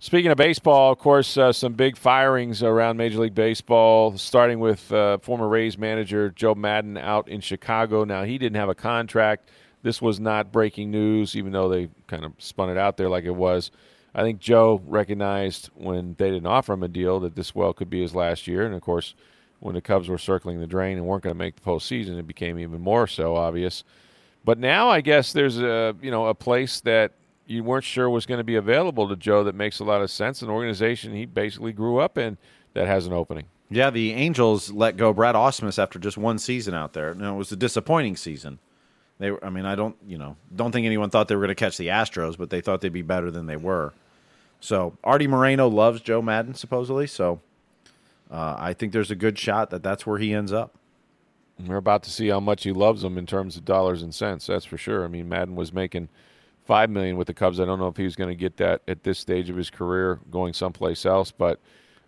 [0.00, 4.92] Speaking of baseball, of course, uh, some big firings around Major League Baseball, starting with
[4.92, 8.04] uh, former Rays manager Joe Maddon out in Chicago.
[8.04, 9.50] Now, he didn't have a contract.
[9.82, 13.24] This was not breaking news, even though they kind of spun it out there like
[13.24, 13.72] it was.
[14.14, 17.90] I think Joe recognized when they didn't offer him a deal that this well could
[17.90, 18.64] be his last year.
[18.64, 19.16] And, of course,
[19.58, 22.26] when the Cubs were circling the drain and weren't going to make the postseason, it
[22.28, 23.82] became even more so obvious.
[24.44, 27.12] But now I guess there's a you know a place that
[27.48, 30.10] you weren't sure was going to be available to Joe that makes a lot of
[30.10, 30.42] sense.
[30.42, 32.36] An organization he basically grew up in
[32.74, 33.46] that has an opening.
[33.70, 37.14] Yeah, the Angels let go Brad Ausmus after just one season out there.
[37.14, 38.58] Now it was a disappointing season.
[39.18, 41.48] They, were, I mean, I don't, you know, don't think anyone thought they were going
[41.48, 43.92] to catch the Astros, but they thought they'd be better than they were.
[44.60, 47.06] So Artie Moreno loves Joe Maddon supposedly.
[47.06, 47.40] So
[48.30, 50.74] uh, I think there's a good shot that that's where he ends up.
[51.58, 54.46] We're about to see how much he loves them in terms of dollars and cents.
[54.46, 55.04] That's for sure.
[55.04, 56.08] I mean, Maddon was making
[56.68, 57.58] five million with the Cubs.
[57.58, 59.70] I don't know if he was going to get that at this stage of his
[59.70, 61.32] career, going someplace else.
[61.32, 61.58] But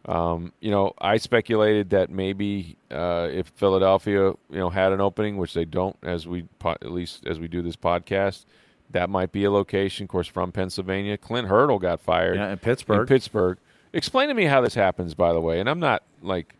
[0.05, 5.39] um, you know, I speculated that maybe uh, if Philadelphia, you know, had an opening,
[5.39, 8.45] which they don't, as we po- at least as we do this podcast,
[8.91, 10.05] that might be a location.
[10.05, 13.01] Of course, from Pennsylvania, Clint Hurdle got fired Yeah, in Pittsburgh.
[13.01, 13.59] In Pittsburgh.
[13.93, 15.59] Explain to me how this happens, by the way.
[15.59, 16.55] And I'm not like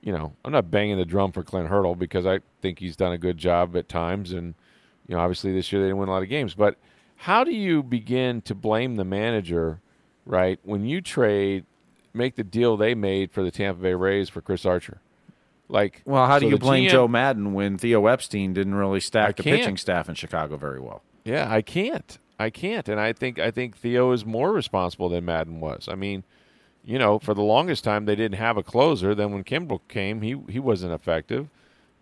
[0.00, 3.12] you know, I'm not banging the drum for Clint Hurdle because I think he's done
[3.12, 4.54] a good job at times, and
[5.08, 6.54] you know, obviously this year they didn't win a lot of games.
[6.54, 6.76] But
[7.16, 9.80] how do you begin to blame the manager,
[10.24, 11.64] right, when you trade,
[12.14, 15.00] make the deal they made for the Tampa Bay Rays for Chris Archer?
[15.68, 18.96] Like, Well, how do so you blame GM Joe Maddon when Theo Epstein didn't really
[18.96, 19.58] I stack the can't.
[19.60, 21.02] pitching staff in Chicago very well?
[21.24, 22.18] Yeah, I can't.
[22.38, 25.88] I can't, and I think I think Theo is more responsible than Maddon was.
[25.90, 26.22] I mean,
[26.84, 29.14] you know, for the longest time they didn't have a closer.
[29.14, 31.48] Then when Kimbrel came, he he wasn't effective.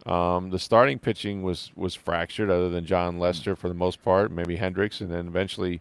[0.07, 4.31] Um, the starting pitching was was fractured, other than Jon Lester for the most part,
[4.31, 5.81] maybe Hendricks, and then eventually,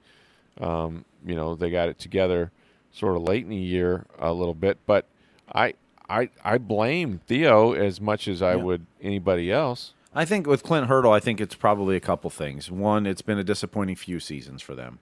[0.62, 2.52] um, you know, they got it together
[2.94, 4.78] sort of late in the year a little bit.
[4.86, 5.06] But
[5.54, 5.74] I
[6.08, 8.64] I I blame Theo as much as I Yeah.
[8.64, 9.94] would anybody else.
[10.16, 12.70] I think with Clint Hurdle, I think it's probably a couple things.
[12.72, 15.00] One, it's been a disappointing few seasons for them.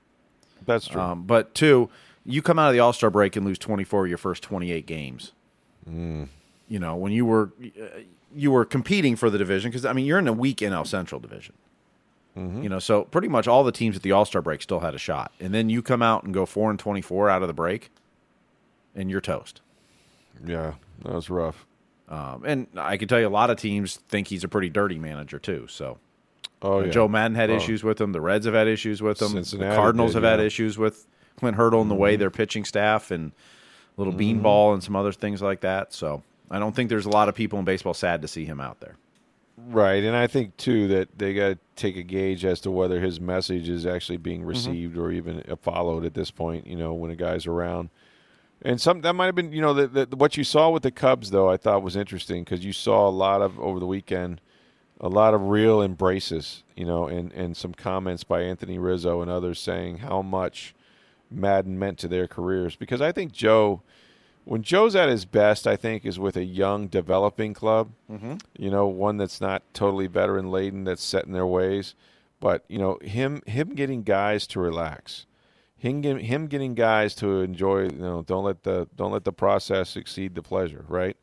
[0.66, 1.02] That's true.
[1.02, 1.90] Um, but two,
[2.26, 4.86] you come out of the All Star break and lose 24 of your first 28
[4.88, 5.34] games.
[5.90, 6.30] Mm.
[6.70, 8.00] You know, when you were uh,
[8.36, 11.20] you were competing for the division because I mean you're in a weak NL Central
[11.20, 11.56] division.
[12.38, 12.64] Mm-hmm.
[12.64, 14.94] You know, so pretty much all the teams at the All Star break still had
[14.96, 17.54] a shot, and then you come out and go four and 24 out of the
[17.54, 17.92] break,
[18.96, 19.62] and you're toast.
[20.46, 21.66] yeah, that was rough.
[22.08, 24.98] Um, and I can tell you, a lot of teams think he's a pretty dirty
[25.00, 25.66] manager too.
[25.70, 25.98] So
[26.62, 27.56] Oh yeah, Joe Maddon had Oh.
[27.56, 28.12] issues with him.
[28.12, 29.30] The Reds have had issues with him.
[29.30, 31.06] Cincinnati the Cardinals did, have had issues with
[31.38, 32.02] Clint Hurdle and the Mm-hmm.
[32.02, 33.32] way their pitching staff and
[33.98, 35.94] little beanball and some other things like that.
[35.94, 38.60] So I don't think there's a lot of people in baseball sad to see him
[38.60, 38.98] out there.
[39.58, 43.00] Right, and I think too that they got to take a gauge as to whether
[43.00, 44.50] his message is actually being mm-hmm.
[44.50, 46.68] received or even followed at this point.
[46.68, 47.90] You know, when a guy's around,
[48.62, 50.92] and some that might have been you know the, the, what you saw with the
[50.92, 54.42] Cubs though I thought was interesting because you saw a lot of over the weekend,
[55.00, 56.64] a lot of real embraces.
[56.76, 60.74] You know, and and some comments by Anthony Rizzo and others saying how much
[61.30, 63.84] Maddon meant to their careers because I think Joe.
[64.44, 67.92] When Joe's at his best, I think is with a young, developing club
[68.58, 71.96] you know, one that's not totally veteran laden, that's set in their ways.
[72.40, 75.28] But you know, him him getting guys to relax,
[75.78, 77.84] him him getting guys to enjoy.
[77.84, 80.84] You know, don't let the don't let the process exceed the pleasure.
[80.88, 81.16] Right,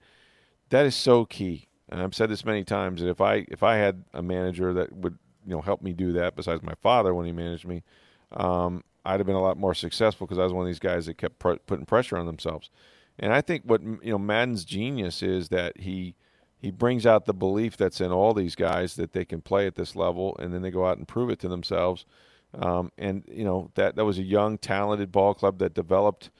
[0.70, 1.66] that is so key.
[1.88, 4.92] And I've said this many times that if I if I had a manager that
[4.92, 7.83] would you know help me do that, besides my father when he managed me,
[8.33, 11.07] um, I'd have been a lot more successful because I was one of these guys
[11.07, 12.70] that kept pr- putting pressure on themselves.
[13.18, 16.14] And I think what you know Maddon's genius is that he
[16.61, 19.76] he brings out the belief that's in all these guys that they can play at
[19.76, 22.04] this level, and then they go out and prove it to themselves.
[22.54, 26.31] Um, and you know that that was a young, talented ball club that developed,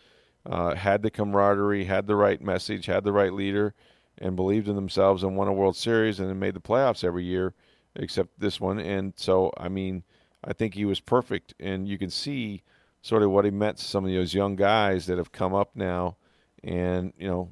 [0.47, 3.75] uh, had the camaraderie, had the right message, had the right leader,
[4.17, 7.25] and believed in themselves and won a World Series and then made the playoffs every
[7.25, 7.55] year,
[7.95, 8.79] except this one.
[8.79, 10.03] And so, I mean,
[10.45, 12.63] I think he was perfect, and you can see
[13.03, 15.71] sort of what he meant to some of those young guys that have come up
[15.75, 16.17] now,
[16.65, 17.51] and you know,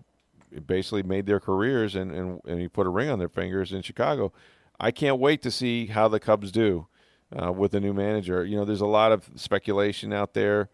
[0.66, 3.82] basically made their careers, and and, and he put a ring on their fingers in
[3.82, 4.32] Chicago.
[4.78, 6.86] I can't wait to see how the Cubs do
[7.34, 8.44] uh, with the new manager.
[8.44, 10.68] You know, there's a lot of speculation out there.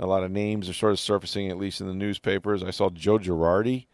[0.00, 2.62] A lot of names are sort of surfacing, at least in the newspapers.
[2.62, 3.86] I saw Joe Girardi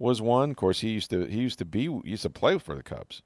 [0.00, 0.50] was one.
[0.50, 2.82] Of course, he used to he used to be he used to play for the
[2.82, 3.22] Cubs.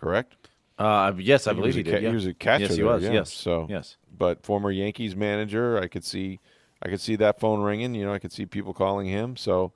[0.00, 0.36] Correct.
[0.78, 2.02] Uh, yes, I He believe a he ca- did.
[2.02, 2.08] yeah.
[2.08, 2.62] He was a catcher.
[2.64, 3.02] Yes, he there, was.
[3.04, 3.12] yeah.
[3.12, 3.32] Yes.
[3.32, 3.96] So yes.
[4.16, 6.40] but former Yankees manager, I could see,
[6.82, 7.94] I could see that phone ringing.
[7.94, 9.36] You know, I could see people calling him.
[9.36, 9.72] So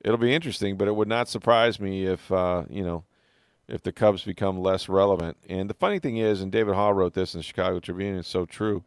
[0.00, 0.76] it'll be interesting.
[0.76, 3.04] But it would not surprise me if uh, you know
[3.68, 5.36] if the Cubs become less relevant.
[5.48, 8.18] And the funny thing is, and David Haugh wrote this in the Chicago Tribune.
[8.18, 8.82] It's so true.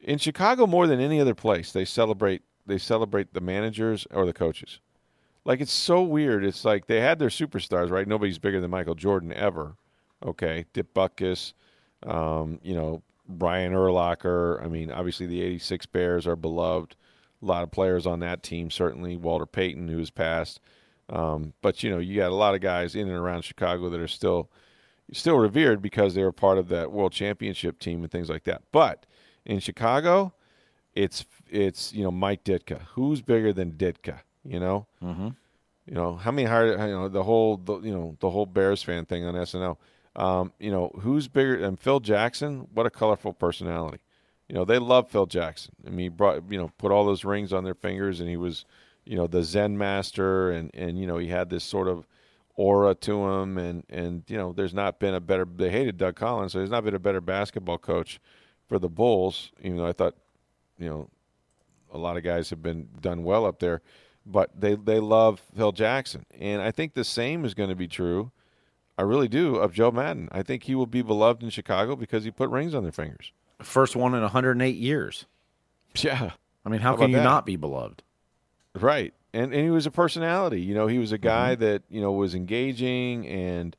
[0.00, 4.32] In Chicago, more than any other place, they celebrate they celebrate the managers or the
[4.32, 4.80] coaches.
[5.44, 6.44] Like it's so weird.
[6.44, 8.06] It's like they had their superstars, right?
[8.06, 9.76] Nobody's bigger than Michael Jordan ever.
[10.24, 11.54] Okay, Dick Butkus,
[12.02, 13.02] um, you know,
[13.38, 14.62] Brian Urlacher.
[14.64, 16.96] I mean, obviously the '86 Bears are beloved.
[17.42, 20.60] A lot of players on that team, certainly Walter Payton, who's passed.
[21.08, 24.00] Um, but you know, you got a lot of guys in and around Chicago that
[24.00, 24.50] are still
[25.12, 28.62] still revered because they were part of that World Championship team and things like that.
[28.70, 29.06] But
[29.44, 30.34] in Chicago,
[30.94, 32.82] it's it's you know Mike Ditka.
[32.94, 34.20] Who's bigger than Ditka?
[34.44, 35.28] You know, Mm-hmm.
[35.86, 38.82] you know how many hard you know the whole the, you know the whole Bears
[38.82, 39.76] fan thing on SNL.
[40.16, 42.66] Um, you know who's bigger than Phil Jackson?
[42.74, 44.00] What a colorful personality.
[44.48, 45.74] You know they love Phil Jackson.
[45.86, 48.36] I mean, he brought you know put all those rings on their fingers, and he
[48.36, 48.64] was
[49.04, 52.06] you know the Zen master, and and you know he had this sort of
[52.56, 55.44] aura to him, and and you know there's not been a better.
[55.44, 58.20] They hated Doug Collins, so there's not been a better basketball coach
[58.68, 59.52] for the Bulls.
[59.62, 60.16] Even though I thought
[60.78, 61.08] you know
[61.92, 63.80] a lot of guys have been done well up there,
[64.26, 67.88] but they they love Phil Jackson, and I think the same is going to be
[67.88, 68.32] true.
[69.00, 70.28] I really do of Joe Maddon.
[70.30, 73.32] I think he will be beloved in Chicago because he put rings on their fingers.
[73.62, 75.24] First one in 108 years.
[75.96, 76.32] Yeah,
[76.64, 77.24] I mean, how, How can you that?
[77.24, 78.02] not be beloved?
[78.78, 79.12] right.
[79.32, 80.60] And and he was a personality.
[80.60, 83.76] You know, he was a guy that you know was engaging and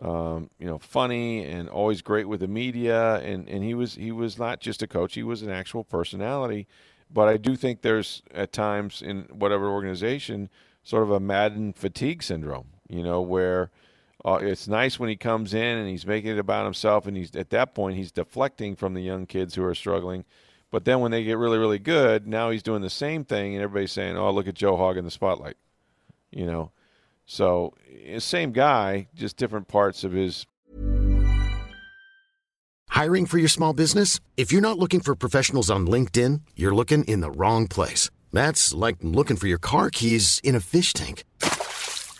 [0.00, 3.16] um, you know funny and always great with the media.
[3.16, 5.14] And and he was he was not just a coach.
[5.14, 6.66] He was an actual personality.
[7.10, 10.50] But I do think there's at times in whatever organization
[10.84, 12.68] sort of a Maddon fatigue syndrome.
[12.88, 13.70] You know, where
[14.24, 17.34] uh, it's nice when he comes in and he's making it about himself, and he's
[17.36, 20.24] at that point he's deflecting from the young kids who are struggling.
[20.70, 23.62] But then when they get really, really good, now he's doing the same thing, and
[23.62, 25.56] everybody's saying, "Oh, look at Joe Hogg in the spotlight,"
[26.30, 26.72] you know.
[27.26, 27.74] So
[28.06, 30.46] eh, same guy, just different parts of his
[32.88, 34.18] Hiring for your small business?
[34.36, 38.10] If you're not looking for professionals on LinkedIn, you're looking in the wrong place.
[38.32, 41.22] That's like looking for your car keys in a fish tank.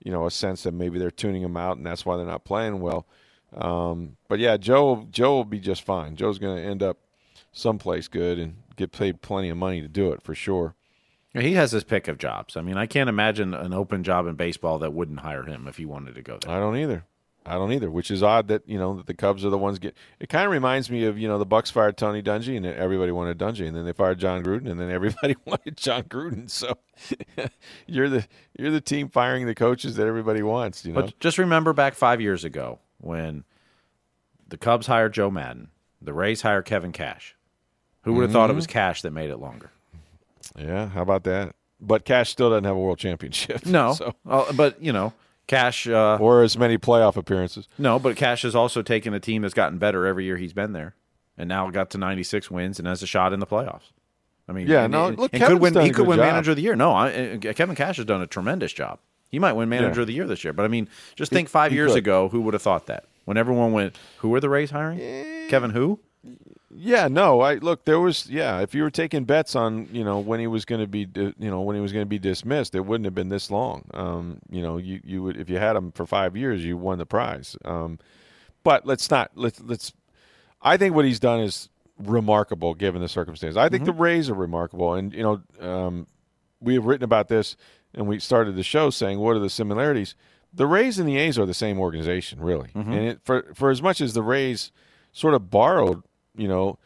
[0.00, 2.44] you know, a sense that maybe they're tuning them out and that's why they're not
[2.44, 3.06] playing well.
[3.54, 6.16] Um, but yeah, Joe Joe will be just fine.
[6.16, 6.98] Joe's going to end up
[7.52, 10.74] someplace good and get paid plenty of money to do it for sure.
[11.32, 12.56] He has his pick of jobs.
[12.56, 15.76] I mean, I can't imagine an open job in baseball that wouldn't hire him if
[15.76, 16.52] he wanted to go there.
[16.52, 17.04] I don't either.
[17.46, 19.78] I don't either, which is odd that you know that the Cubs are the ones
[19.78, 19.96] get.
[20.18, 23.12] It kind of reminds me of you know the Bucks fired Tony Dungy and everybody
[23.12, 26.50] wanted Dungy, and then they fired Jon Gruden, and then everybody wanted Jon Gruden.
[26.50, 26.76] So
[27.86, 28.26] you're the
[28.58, 30.84] you're the team firing the coaches that everybody wants.
[30.84, 33.44] You know, But just remember back five years ago when
[34.46, 35.70] the Cubs hired Joe Maddon,
[36.02, 37.36] the Rays hired Kevin Cash.
[38.02, 39.70] Who would have thought it was Cash that made it longer?
[40.58, 40.88] yeah.
[40.88, 41.54] How about that?
[41.80, 43.64] But Cash still doesn't have a world championship.
[43.64, 45.12] No, so, Uh, but you know,
[45.50, 45.86] Cash.
[45.88, 47.66] Uh, or as many playoff appearances.
[47.76, 50.72] no, but Cash has also taken a team that's gotten better every year he's been
[50.72, 50.94] there,
[51.36, 53.90] and now got to ninety six wins and has a shot in the playoffs.
[54.48, 55.84] I mean, Yeah, and, no, look, and Kevin's could win.
[55.84, 56.26] He could win job.
[56.26, 56.74] manager of the year.
[56.76, 57.10] No, I,
[57.44, 58.98] uh, Kevin Cash has done a tremendous job.
[59.28, 60.02] He might win manager Yeah.
[60.02, 60.52] of the year this year.
[60.52, 61.98] But I mean, just think five he years could.
[61.98, 63.04] ago, who would have thought that?
[63.26, 64.98] When everyone went, who are the Rays hiring?
[65.48, 66.00] Kevin who?
[66.72, 67.40] Yeah, no.
[67.40, 67.84] I look.
[67.84, 68.60] There was yeah.
[68.60, 71.50] If you were taking bets on you know when he was going to be you
[71.50, 73.84] know when he was going to be dismissed, it wouldn't have been this long.
[73.92, 76.98] Um, you know, you you would if you had him for five years, you won
[76.98, 77.56] the prize.
[77.64, 77.98] Um,
[78.62, 79.92] but let's not let's let's.
[80.62, 83.56] I think what he's done is remarkable given the circumstances.
[83.56, 86.06] I think the Rays are remarkable, and you know, um,
[86.60, 87.56] we have written about this,
[87.94, 90.14] and we started the show saying what are the similarities.
[90.52, 93.82] The Rays and the A's are the same organization, really, and it, for for as
[93.82, 94.70] much as the Rays
[95.12, 96.02] sort of borrowed,
[96.36, 96.78] you know,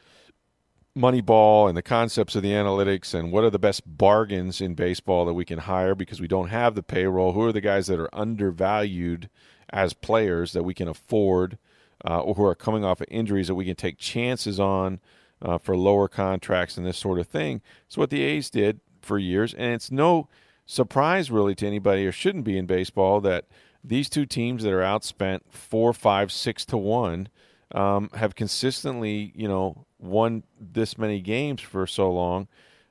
[0.97, 5.25] Moneyball and the concepts of the analytics and what are the best bargains in baseball
[5.25, 7.33] that we can hire because we don't have the payroll.
[7.33, 9.29] Who are the guys that are undervalued
[9.71, 11.59] as players that we can afford,
[12.05, 15.01] uh, or who are coming off of injuries that we can take chances on
[15.43, 17.61] uh, for lower contracts and this sort of thing?
[17.87, 20.29] It's what the A's did for years, and it's no
[20.65, 23.47] surprise really to anybody, or shouldn't be in baseball, that
[23.83, 27.29] these two teams that are outspent four, five, six to one
[27.75, 32.49] um, have consistently, you know, won this many games for so long,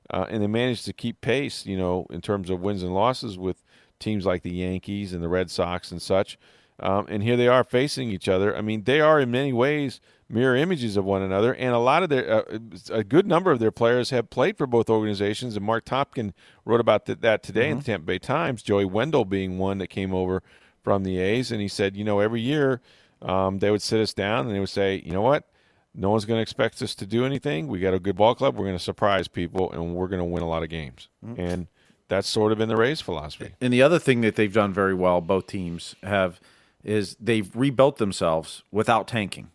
[0.09, 3.37] uh, and they managed to keep pace, you know, in terms of wins and losses
[3.37, 3.63] with
[3.99, 6.37] teams like the Yankees and the Red Sox and such.
[6.79, 8.55] Um, and here they are facing each other.
[8.55, 12.03] I mean, they are in many ways mirror images of one another, and a lot
[12.03, 12.59] of their, uh,
[12.91, 15.55] a good number of their players have played for both organizations.
[15.55, 16.33] And Marc Topkin
[16.65, 18.63] wrote about th- that today in the Tampa Bay Times.
[18.63, 20.41] Joey Wendle being one that came over
[20.83, 22.81] from the A's, and he said, you know, every year
[23.23, 25.47] um, they would sit us down and they would say, you know what,
[25.95, 27.67] no one's going to expect us to do anything.
[27.67, 28.55] We got a good ball club.
[28.55, 31.07] We're going to surprise people, and we're going to win a lot of games.
[31.37, 31.67] And
[32.07, 33.53] that's sort of been the Rays' philosophy.
[33.61, 36.39] And the other thing that they've done very well, both teams have,
[36.83, 39.51] is they've rebuilt themselves without tanking.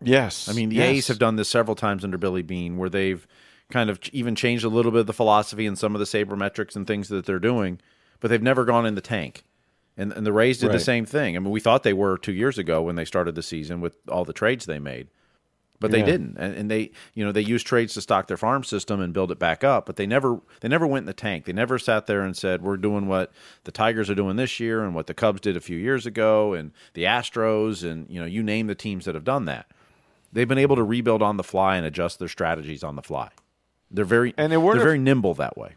[0.00, 0.88] Yes, I mean, the yes.
[0.88, 3.26] A's have done this several times under Billy Beane, where they've
[3.70, 6.74] kind of even changed a little bit of the philosophy and some of the sabermetrics
[6.74, 7.80] and things that they're doing,
[8.18, 9.44] but they've never gone in the tank.
[10.00, 11.36] And, and the Rays did the same thing.
[11.36, 13.96] I mean, we thought they were two years ago when they started the season with
[14.08, 15.08] all the trades they made,
[15.78, 16.06] but they Yeah.
[16.06, 16.36] didn't.
[16.38, 19.30] And, and they, you know, they used trades to stock their farm system and build
[19.30, 19.84] it back up.
[19.86, 21.44] But they never, they never went in the tank.
[21.44, 23.30] They never sat there and said, "We're doing what
[23.64, 26.54] the Tigers are doing this year and what the Cubs did a few years ago,
[26.54, 29.66] and the Astros, and you know, you name the teams that have done that."
[30.32, 33.30] They've been able to rebuild on the fly and adjust their strategies on the fly.
[33.90, 35.74] They're very And they they're very nimble that way.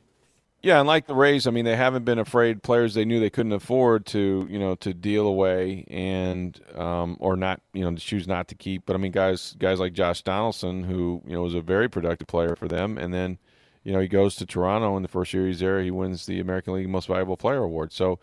[0.64, 2.64] Yeah, and like the Rays, I mean, they haven't been afraid.
[2.64, 7.36] Players they knew they couldn't afford to, you know, to deal away and um, or
[7.36, 8.86] not, you know, to choose not to keep.
[8.86, 12.28] But I mean, guys, guys like Josh Donaldson, who you know was a very productive
[12.28, 13.40] player for them, and then,
[13.84, 16.40] you know, he goes to Toronto in the first year he's there, he wins the
[16.40, 17.92] American League Most Valuable Player award.
[17.92, 18.20] So,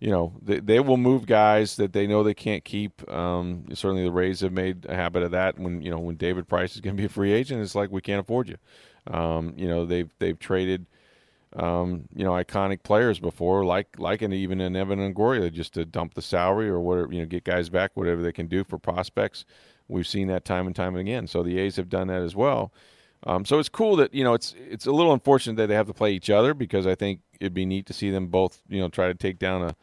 [0.00, 3.06] you know, they, they will move guys that they know they can't keep.
[3.12, 5.58] Um, certainly, the Rays have made a habit of that.
[5.58, 7.90] When you know when David Price is going to be a free agent, it's like
[7.90, 8.56] we can't afford you.
[9.08, 10.86] Um, you know, they've they've traded
[11.56, 15.84] um, you know, iconic players before, like like an, even an Evan Longoria, just to
[15.84, 18.78] dump the salary or whatever, you know, get guys back, whatever they can do for
[18.78, 19.44] prospects.
[19.88, 21.26] We've seen that time and time again.
[21.26, 22.72] So the A's have done that as well.
[23.24, 25.86] Um, so it's cool that you know it's it's a little unfortunate that they have
[25.86, 28.80] to play each other because I think it'd be neat to see them both you
[28.80, 29.76] know try to take down a,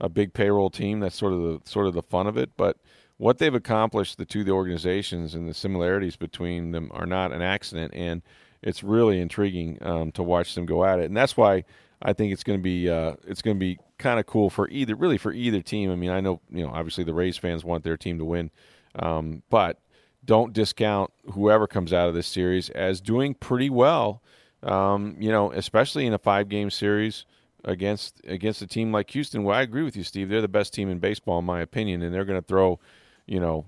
[0.00, 1.00] a big payroll team.
[1.00, 2.50] That's sort of the sort of the fun of it.
[2.56, 2.76] But
[3.16, 7.42] what they've accomplished, the two the organizations and the similarities between them are not an
[7.42, 8.22] accident, and
[8.64, 11.04] it's really intriguing um, to watch them go at it.
[11.04, 11.64] And that's why
[12.02, 14.68] I think it's going to be uh, it's going to be kind of cool for
[14.70, 15.92] either really for either team.
[15.92, 18.50] I mean, I know you know obviously the Rays fans want their team to win,
[18.96, 19.80] um, but
[20.24, 24.22] don't discount whoever comes out of this series as doing pretty well.
[24.62, 27.26] Um, you know, especially in a five game series
[27.64, 29.44] against against a team like Houston.
[29.44, 30.30] Well, I agree with you, Steve.
[30.30, 32.80] They're the best team in baseball, in my opinion, and they're going to throw,
[33.26, 33.66] you know,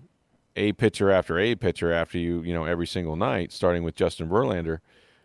[0.57, 4.29] a pitcher after a pitcher after you, you know, every single night, starting with Justin
[4.29, 4.79] Verlander.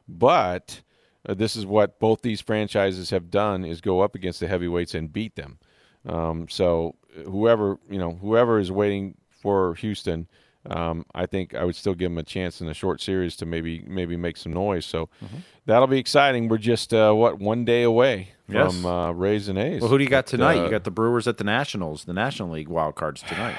[0.07, 0.82] But
[1.27, 4.93] uh, this is what both these franchises have done: is go up against the heavyweights
[4.93, 5.59] and beat them.
[6.05, 10.27] Um, so whoever you know, whoever is waiting for Houston
[10.69, 13.45] um, I think I would still give them a chance in a short series to
[13.45, 14.86] maybe maybe make some noise.
[14.86, 15.38] So mm-hmm.
[15.65, 16.49] that'll be exciting.
[16.49, 18.71] We're just uh, what one day away yes.
[18.71, 19.82] from uh, Rays and A's.
[19.82, 20.59] Well, who do you got tonight?
[20.59, 23.57] Uh, you got the Brewers at the Nationals, the National League wild cards tonight.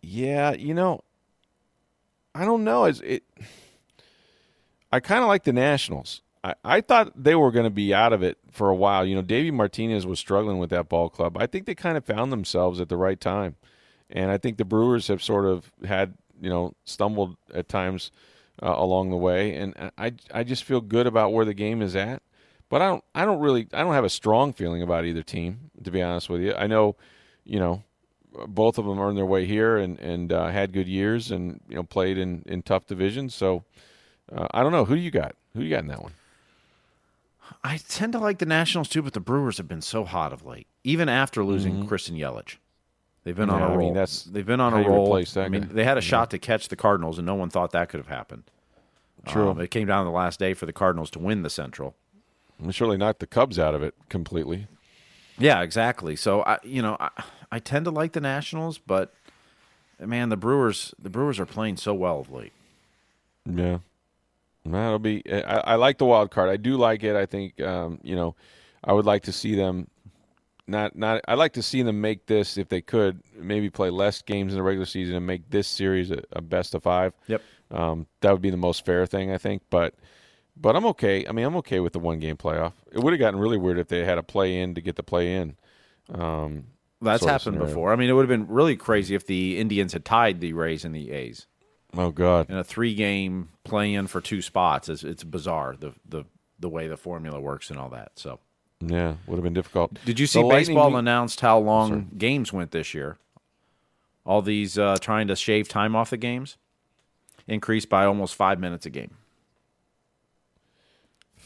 [0.00, 1.02] Yeah, you know,
[2.34, 2.84] I don't know.
[2.84, 3.24] Is it?
[4.90, 6.22] I kind of like the Nationals.
[6.42, 9.04] I, I thought they were going to be out of it for a while.
[9.04, 11.36] You know, Davey Martinez was struggling with that ball club.
[11.36, 13.56] I think they kind of found themselves at the right time
[14.10, 18.10] and I think the Brewers have sort of had you know stumbled at times
[18.62, 21.94] uh, along the way, and I I just feel good about where the game is
[21.94, 22.22] at.
[22.68, 25.70] But I don't I don't really I don't have a strong feeling about either team
[25.82, 26.54] to be honest with you.
[26.54, 26.96] I know,
[27.44, 27.82] you know,
[28.46, 31.76] both of them earned their way here and and uh, had good years and you
[31.76, 33.34] know played in in tough divisions.
[33.34, 33.64] So
[34.32, 35.34] uh, I don't know who you got.
[35.54, 36.12] Who you got in that one?
[37.64, 40.44] I tend to like the Nationals too, but the Brewers have been so hot of
[40.44, 41.88] late, even after losing mm-hmm.
[41.88, 42.56] Christian Yelich.
[43.24, 43.74] They've been yeah, on a roll.
[43.74, 45.14] I mean, that's they've been on a roll.
[45.14, 47.88] I mean, they had a shot to catch the Cardinals, and no one thought that
[47.88, 48.44] could have happened.
[49.26, 49.50] True.
[49.50, 51.94] Um, it came down to the last day for the Cardinals to win the Central.
[52.62, 54.66] And surely knocked the Cubs out of it completely.
[55.38, 56.16] Yeah, exactly.
[56.16, 57.10] So I, you know, I,
[57.50, 59.14] I tend to like the Nationals, but
[59.98, 62.52] man, the Brewers, the Brewers are playing so well of late.
[63.46, 63.78] Yeah,
[64.66, 65.22] that'll be.
[65.30, 66.50] I, I like the wild card.
[66.50, 67.16] I do like it.
[67.16, 68.34] I think, um, you know,
[68.84, 69.88] I would like to see them
[70.68, 74.22] not not I'd like to see them make this if they could maybe play less
[74.22, 77.14] games in the regular season and make this series a, a best of five.
[77.26, 77.42] Yep.
[77.70, 79.94] Um, that would be the most fair thing I think, but
[80.60, 81.26] but I'm okay.
[81.26, 82.72] I mean, I'm okay with the one game playoff.
[82.92, 85.02] It would have gotten really weird if they had a play in to get the
[85.02, 85.56] play in.
[86.12, 86.64] Um,
[87.00, 87.92] That's happened before.
[87.92, 90.84] I mean, it would have been really crazy if the Indians had tied the Rays
[90.84, 91.46] and the A's.
[91.96, 92.50] Oh God!
[92.50, 96.24] In a three game play in for two spots, it's, it's bizarre the the
[96.58, 98.12] the way the formula works and all that.
[98.16, 98.40] So
[98.80, 99.98] yeah, would have been difficult.
[100.04, 102.06] Did you see the baseball announced how long Sorry.
[102.18, 103.16] games went this year?
[104.26, 106.58] All these uh, trying to shave time off the games
[107.46, 109.16] increased by almost five minutes a game.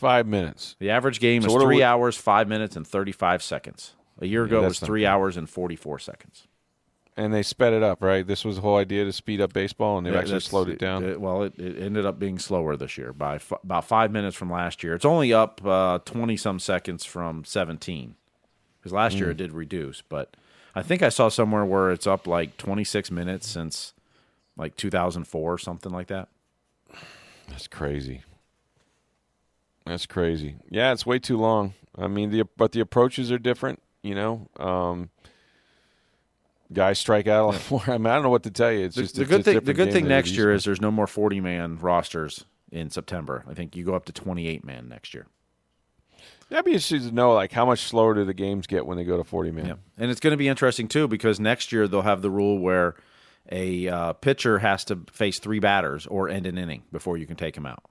[0.02, 0.76] Five minutes.
[0.78, 1.82] The average game so is three we...
[1.82, 3.94] hours, five minutes, and thirty-five seconds.
[4.20, 6.46] A year ago, yeah, it was three hours and forty-four seconds
[7.16, 8.26] and they sped it up, right?
[8.26, 10.78] This was the whole idea to speed up baseball, and they yeah, actually slowed it
[10.78, 11.04] down.
[11.04, 14.36] It, well, it, it, ended up being slower this year by f- about five minutes
[14.36, 14.94] from last year.
[14.94, 15.60] It's only up
[16.04, 18.16] twenty uh, some seconds from seventeen,
[18.78, 19.20] because last mm.
[19.20, 20.00] year it did reduce.
[20.00, 20.36] But
[20.74, 23.92] I think I saw somewhere where it's up like twenty six minutes since
[24.56, 26.28] like two thousand four, or something like that.
[27.48, 28.22] That's crazy.
[29.84, 30.56] That's crazy.
[30.70, 31.74] Yeah, it's way too long.
[31.96, 33.82] I mean, the but the approaches are different.
[34.02, 34.48] You know.
[34.58, 35.10] Um,
[36.72, 37.82] guys strike out a lot more.
[37.94, 38.86] I mean, I don't know what to tell you.
[38.86, 39.60] It's the, just the good thing.
[39.60, 43.44] The good thing next year is there's no more 40 man rosters in September.
[43.48, 45.26] I think you go up to 28 man next year.
[46.48, 49.04] That'd be interesting to know, like how much slower do the games get when they
[49.04, 49.66] go to 40 man?
[49.66, 49.74] Yeah.
[49.98, 52.94] And it's going to be interesting too because next year they'll have the rule where
[53.50, 57.36] a uh, pitcher has to face three batters or end an inning before you can
[57.36, 57.82] take him out.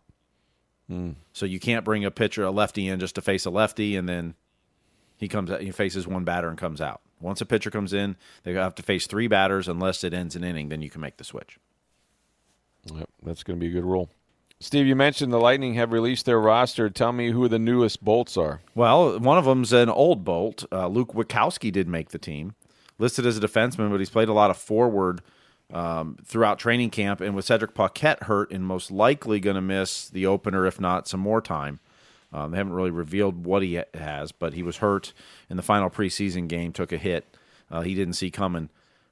[0.92, 1.16] Mm.
[1.34, 4.10] So you can't bring a pitcher, a lefty, in just to face a lefty, and
[4.10, 4.36] then
[5.18, 7.02] he comes out, he faces one batter and comes out.
[7.20, 10.44] Once a pitcher comes in, they have to face three batters unless it ends an
[10.44, 10.70] inning.
[10.70, 11.60] Then you can make the switch.
[12.92, 14.10] Yep, that's going to be a good rule.
[14.60, 16.90] Steve, you mentioned the Lightning have released their roster.
[16.90, 18.62] Tell me who the newest Bolts are.
[18.76, 20.66] Well, one of them's an old Bolt.
[20.72, 22.54] Uh, Luke Witkowski did make the team,
[23.00, 25.22] listed as a defenseman, but he's played a lot of forward
[25.72, 27.22] um, throughout training camp.
[27.22, 31.08] And with Cedric Paquette hurt and most likely going to miss the opener, if not
[31.08, 31.80] some more time,
[32.34, 35.14] um, they haven't really revealed what he has, but he was hurt
[35.50, 37.38] in the final preseason game, took a hit
[37.72, 38.70] uh, he didn't see coming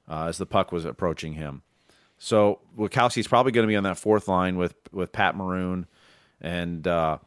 [0.08, 1.62] uh, as the puck was approaching him.
[2.18, 5.86] So Witkowski's probably going to be on that fourth line with with Pat Maroon,
[6.40, 7.18] and uh,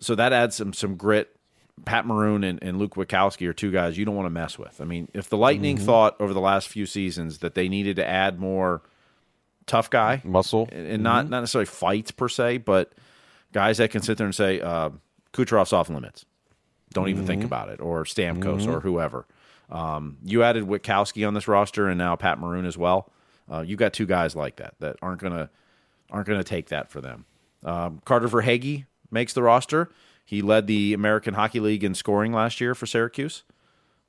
[0.00, 1.36] so that adds some some grit
[1.84, 4.80] Pat Maroon and, and Luke Witkowski are two guys you don't want to mess with.
[4.80, 5.86] I mean, if the Lightning mm-hmm.
[5.86, 8.82] thought over the last few seasons that they needed to add more
[9.66, 11.32] tough guy muscle and, and not mm-hmm.
[11.32, 12.92] not necessarily fights per se, but
[13.52, 14.90] guys that can sit there and say uh,
[15.32, 16.24] Kucherov's off limits,
[16.92, 17.10] don't mm-hmm.
[17.10, 17.46] even think mm-hmm.
[17.46, 18.88] about it, or Stamkos or mm-hmm.
[18.88, 19.26] whoever.
[19.70, 23.12] Um, you added Witkowski on this roster and now Pat Maroon as well.
[23.50, 25.50] Uh, you got two guys like that that aren't gonna
[26.10, 27.24] aren't gonna take that for them.
[27.64, 29.90] Um, Carter Verhaeghe makes the roster.
[30.28, 33.44] He led the American Hockey League in scoring last year for Syracuse.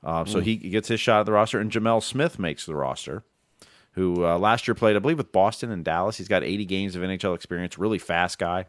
[0.04, 0.42] Uh, so mm.
[0.42, 1.58] he gets his shot at the roster.
[1.58, 3.24] And Gemel Smith makes the roster,
[3.92, 6.18] who uh, last year played, I believe, with Boston and Dallas.
[6.18, 7.78] He's got 80 games of NHL experience.
[7.78, 8.66] Really fast guy.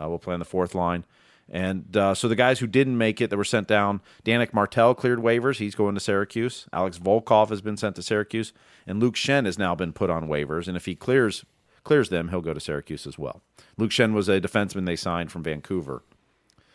[0.00, 1.04] Uh, will play on the fourth line.
[1.50, 4.94] And uh, so the guys who didn't make it that were sent down, Danick Martel
[4.94, 5.58] cleared waivers.
[5.58, 6.68] He's going to Syracuse.
[6.72, 8.54] Alex Volkov has been sent to Syracuse,
[8.86, 10.68] and Luke Schenn has now been put on waivers.
[10.68, 11.44] And if he clears
[11.84, 13.42] clears them, he'll go to Syracuse as well.
[13.76, 16.02] Luke Schenn was a defenseman they signed from Vancouver.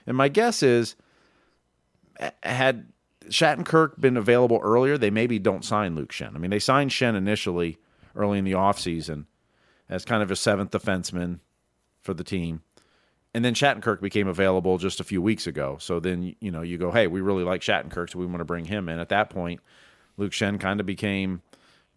[0.05, 0.95] And my guess is,
[2.43, 2.87] had
[3.27, 6.35] Shattenkirk been available earlier, they maybe don't sign Luke Schenn.
[6.35, 7.77] I mean, they signed Schenn initially
[8.15, 9.25] early in the offseason
[9.89, 11.39] as kind of a seventh defenseman
[12.01, 12.61] for the team.
[13.33, 15.77] And then Shattenkirk became available just a few weeks ago.
[15.79, 18.45] So then, you know, you go, hey, we really like Shattenkirk, so we want to
[18.45, 18.99] bring him in.
[18.99, 19.59] At that point,
[20.17, 21.41] Luke Schenn kind of became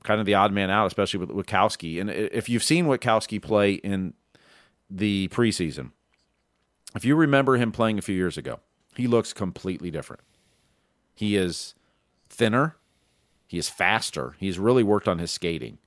[0.03, 2.01] kind of the odd man out, especially with Witkowski.
[2.01, 4.15] And if you've seen Witkowski play in
[4.89, 5.91] the preseason,
[6.95, 8.61] if you remember him playing a few years ago,
[8.95, 10.22] he looks completely different.
[11.14, 11.74] He is
[12.28, 12.76] thinner.
[13.47, 14.34] He is faster.
[14.39, 15.78] He's really worked on his skating.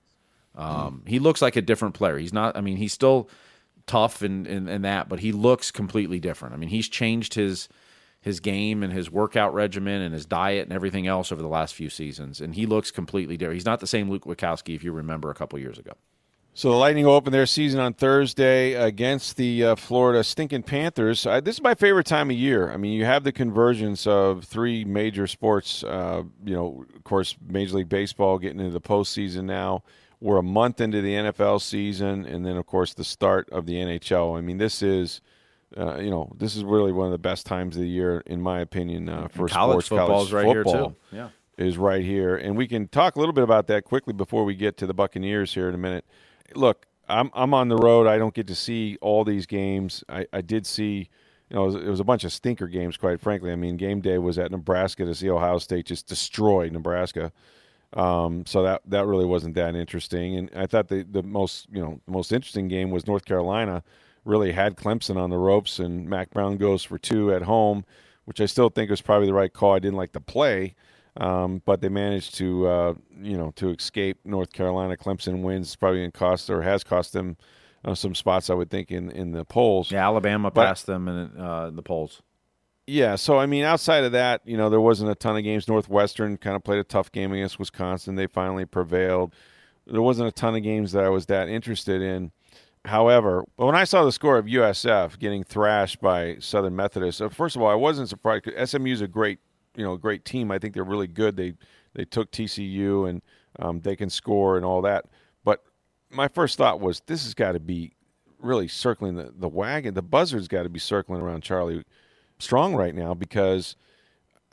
[0.55, 1.07] Um, mm.
[1.07, 2.17] He looks like a different player.
[2.17, 2.57] He's not.
[2.57, 3.29] I mean, he's still
[3.85, 6.53] tough and, and and that, but he looks completely different.
[6.53, 7.69] I mean, he's changed his
[8.21, 11.73] his game and his workout regimen and his diet and everything else over the last
[11.73, 13.55] few seasons, and he looks completely different.
[13.55, 15.93] He's not the same Luke Witkowski if you remember a couple years ago.
[16.53, 21.25] So the Lightning open their season on Thursday against the uh, Florida Stinking Panthers.
[21.25, 22.71] Uh, this is my favorite time of year.
[22.71, 25.83] I mean, you have the convergence of three major sports.
[25.83, 29.83] Uh, you know, of course, Major League Baseball getting into the postseason now.
[30.19, 33.75] We're a month into the NFL season, and then of course the start of the
[33.75, 34.37] NHL.
[34.37, 35.21] I mean, this is.
[35.77, 38.41] Uh, you know, this is really one of the best times of the year, in
[38.41, 39.87] my opinion, uh, for college sports.
[39.89, 40.73] Football's college right football.
[40.73, 40.95] here too.
[41.15, 41.29] Yeah,
[41.63, 44.55] is right here, and we can talk a little bit about that quickly before we
[44.55, 46.05] get to the Buccaneers here in a minute
[46.55, 48.07] look, I'm I'm on the road.
[48.07, 50.03] I don't get to see all these games.
[50.07, 51.09] I, I did see,
[51.49, 53.51] you know, it was, it was, a bunch of stinker games, quite frankly.
[53.51, 57.31] I mean, game day was at Nebraska to see Ohio State just destroy Nebraska.
[57.93, 60.35] Um, so that that really wasn't that interesting.
[60.37, 63.83] And I thought the the most you know most interesting game was North Carolina
[64.25, 67.83] really had Clemson on the ropes, and Mack Brown goes for two at home,
[68.25, 69.73] which I still think was probably the right call.
[69.73, 70.75] I didn't like the play.
[71.17, 74.95] Um, but they managed to, uh, you know, to escape North Carolina.
[74.95, 77.35] Clemson wins probably to cost or has cost them
[77.83, 79.91] uh, some spots, I would think, in in the polls.
[79.91, 82.21] Yeah, Alabama but, passed them in uh, the polls.
[82.87, 85.67] Yeah, so I mean, outside of that, you know, there wasn't a ton of games.
[85.67, 88.15] Northwestern kind of played a tough game against Wisconsin.
[88.15, 89.35] They finally prevailed.
[89.85, 92.31] There wasn't a ton of games that I was that interested in.
[92.85, 97.55] However, when I saw the score of USF getting thrashed by Southern Methodist, uh, first
[97.55, 98.49] of all, I wasn't surprised.
[98.65, 99.39] SMU is a great
[99.75, 100.51] you know great team.
[100.51, 101.35] I think they're really good.
[101.35, 101.53] They
[101.93, 103.21] they took TCU and
[103.59, 105.05] um, they can score and all that.
[105.43, 105.63] But
[106.09, 107.93] my first thought was this has got to be
[108.39, 109.93] really circling the, the wagon.
[109.93, 111.83] The buzzard's got to be circling around Charlie
[112.37, 113.75] Strong right now because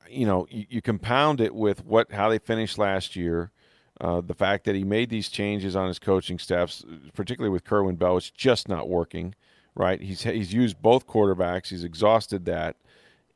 [0.09, 3.53] you know you, you compound it with what how they finished last year.
[3.99, 7.97] Uh, the fact that he made these changes on his coaching staffs, particularly with Kerwin
[7.97, 9.35] Bell, it's just not working.
[9.75, 10.01] Right?
[10.01, 11.69] He's he's used both quarterbacks.
[11.69, 12.77] He's exhausted that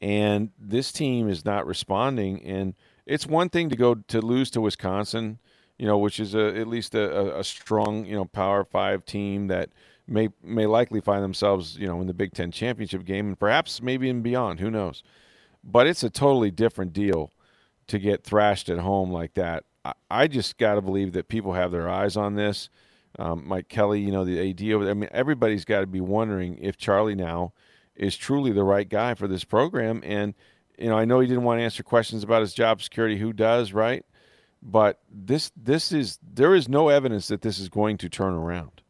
[0.00, 2.42] and this team is not responding.
[2.42, 2.74] And
[3.06, 5.38] it's one thing to go to lose to Wisconsin,
[5.78, 9.48] you know, which is a, at least a, a strong, you know, Power Five team
[9.48, 9.70] that
[10.06, 13.82] may may likely find themselves, you know, in the Big Ten championship game and perhaps
[13.82, 14.60] maybe even beyond.
[14.60, 15.02] Who knows?
[15.62, 17.32] But it's a totally different deal
[17.88, 19.64] to get thrashed at home like that.
[19.84, 22.70] I, I just got to believe that people have their eyes on this.
[23.18, 24.92] Um, Mike Kelly, you know, the AD over there.
[24.92, 27.52] I mean, everybody's got to be wondering if Charlie now–
[28.00, 30.02] is truly the right guy for this program.
[30.04, 30.34] And
[30.78, 33.18] you know, I know he didn't want to answer questions about his job security.
[33.18, 34.04] Who does, right?
[34.62, 38.80] But this this is there is no evidence that this is going to turn around.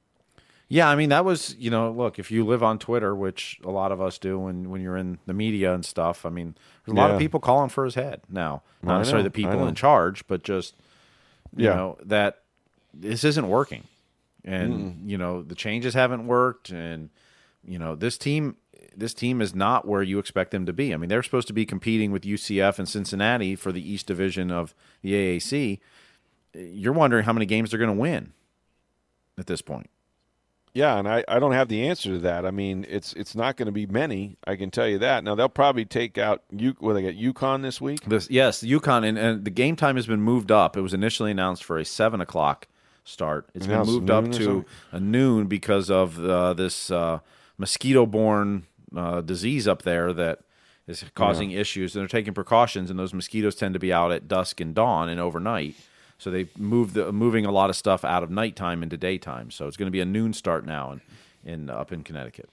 [0.68, 3.70] Yeah, I mean that was you know look if you live on Twitter, which a
[3.70, 6.24] lot of us do when when you're in the media and stuff.
[6.24, 6.54] I mean,
[6.86, 7.14] there's a lot yeah.
[7.14, 8.62] of people calling for his head now.
[8.82, 10.76] Not necessarily the people in charge, but just
[11.56, 11.74] you yeah.
[11.74, 12.42] know that
[12.94, 13.84] this isn't working,
[14.44, 15.10] and mm.
[15.10, 17.10] you know the changes haven't worked, and
[17.64, 18.56] you know this team
[18.96, 20.92] this team is not where you expect them to be.
[20.92, 24.50] I mean, they're supposed to be competing with UCF and Cincinnati for the East Division
[24.50, 25.78] of the AAC.
[26.54, 28.32] You're wondering how many games they're going to win
[29.38, 29.90] at this point.
[30.72, 32.46] Yeah, and I, I don't have the answer to that.
[32.46, 34.36] I mean, it's it's not going to be many.
[34.46, 35.24] I can tell you that.
[35.24, 36.76] Now they'll probably take out you.
[36.80, 38.04] Well, they got UConn this week.
[38.04, 40.76] This, yes, UConn, and, and the game time has been moved up.
[40.76, 42.68] It was initially announced for a seven o'clock
[43.02, 43.48] start.
[43.54, 47.18] It's been Announced moved up to a noon because of uh, this uh,
[47.58, 50.40] mosquito-borne uh, disease up there that
[50.86, 51.94] is causing issues.
[51.94, 55.08] And they're taking precautions, and those mosquitoes tend to be out at dusk and dawn
[55.08, 55.76] and overnight.
[56.18, 59.50] So they move the moving a lot of stuff out of nighttime into daytime.
[59.50, 61.00] So it's going to be a noon start now in,
[61.44, 62.50] in up in Connecticut.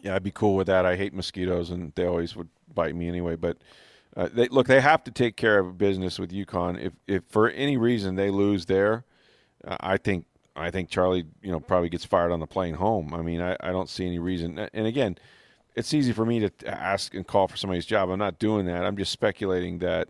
[0.00, 0.86] Yeah, I'd be cool with that.
[0.86, 3.34] I hate mosquitoes, and they always would bite me anyway.
[3.34, 3.58] But
[4.16, 6.80] uh, they look, they have to take care of business with UConn.
[6.80, 9.04] If if for any reason they lose there,
[9.66, 13.14] uh, I think I think Charlie, you know, probably gets fired on the plane home.
[13.14, 14.58] I mean, I, I don't see any reason.
[14.58, 15.16] And again,
[15.74, 18.10] it's easy for me to ask and call for somebody's job.
[18.10, 18.84] I'm not doing that.
[18.84, 20.08] I'm just speculating that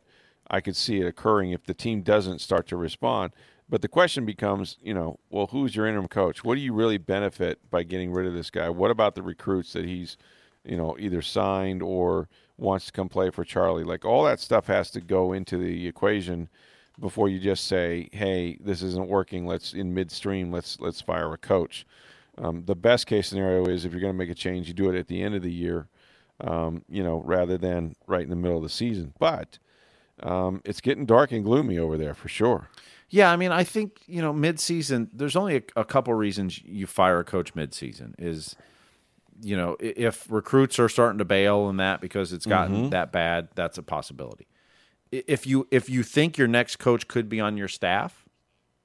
[0.51, 3.33] I could see it occurring if the team doesn't start to respond.
[3.69, 6.45] But the question becomes, you know, well, who's your interim coach?
[6.45, 8.69] What do you really benefit by getting rid of this guy?
[8.69, 10.17] What about the recruits that he's,
[10.65, 12.29] you know, either signed or
[12.59, 13.85] wants to come play for Charlie?
[13.85, 16.49] Like all that stuff has to go into the equation
[16.99, 19.47] before you just say, "Hey, this isn't working.
[19.47, 20.51] Let's in midstream.
[20.53, 21.87] Let's let's fire a coach."
[22.39, 24.91] Um, the best case scenario is if you're going to make a change, you do
[24.91, 25.89] it at the end of the year,
[26.41, 29.13] um, you know, rather than right in the middle of the season.
[29.19, 29.59] But
[30.23, 32.69] um, it's getting dark and gloomy over there for sure.
[33.11, 35.11] Yeah, I mean, I think you know, mid-season.
[35.13, 38.15] There's only a, a couple reasons you fire a coach mid-season.
[38.19, 38.57] Is
[39.43, 43.49] you know, if recruits are starting to bail and that because it's gotten that bad,
[43.55, 44.47] that's a possibility.
[45.13, 48.25] If you if you think your next coach could be on your staff,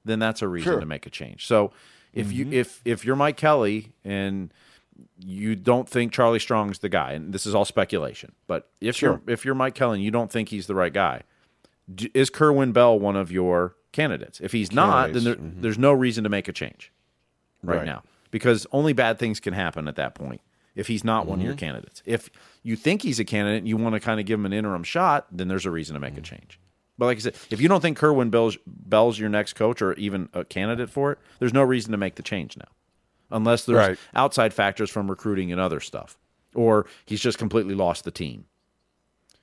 [0.04, 0.80] then that's a reason Sure.
[0.80, 1.46] to make a change.
[1.46, 1.72] So
[2.12, 2.54] if you mm-hmm.
[2.54, 4.52] if if you're Mike Kelly and
[5.18, 9.20] you don't think Charlie Strong's the guy, and this is all speculation, but if you're
[9.26, 11.22] if you're Mike Kelly and you don't think he's the right guy,
[11.92, 14.40] d- is Kerwin Bell one of your candidates?
[14.40, 16.92] If he's not, then there, Candidates, there's no reason to make a change
[17.62, 17.86] right, Right.
[17.86, 20.40] now because only bad things can happen at that point
[20.78, 21.58] if he's not one of your mm-hmm.
[21.58, 22.02] candidates.
[22.06, 22.30] If
[22.62, 24.84] you think he's a candidate and you want to kind of give him an interim
[24.84, 26.36] shot, then there's a reason to make a mm-hmm.
[26.36, 26.60] change.
[26.96, 29.92] But like I said, if you don't think Kerwin Bell's, Bell's your next coach or
[29.94, 32.68] even a candidate for it, there's no reason to make the change now,
[33.30, 33.98] unless there's Right.
[34.14, 36.18] outside factors from recruiting and other stuff,
[36.54, 38.46] or he's just completely lost the team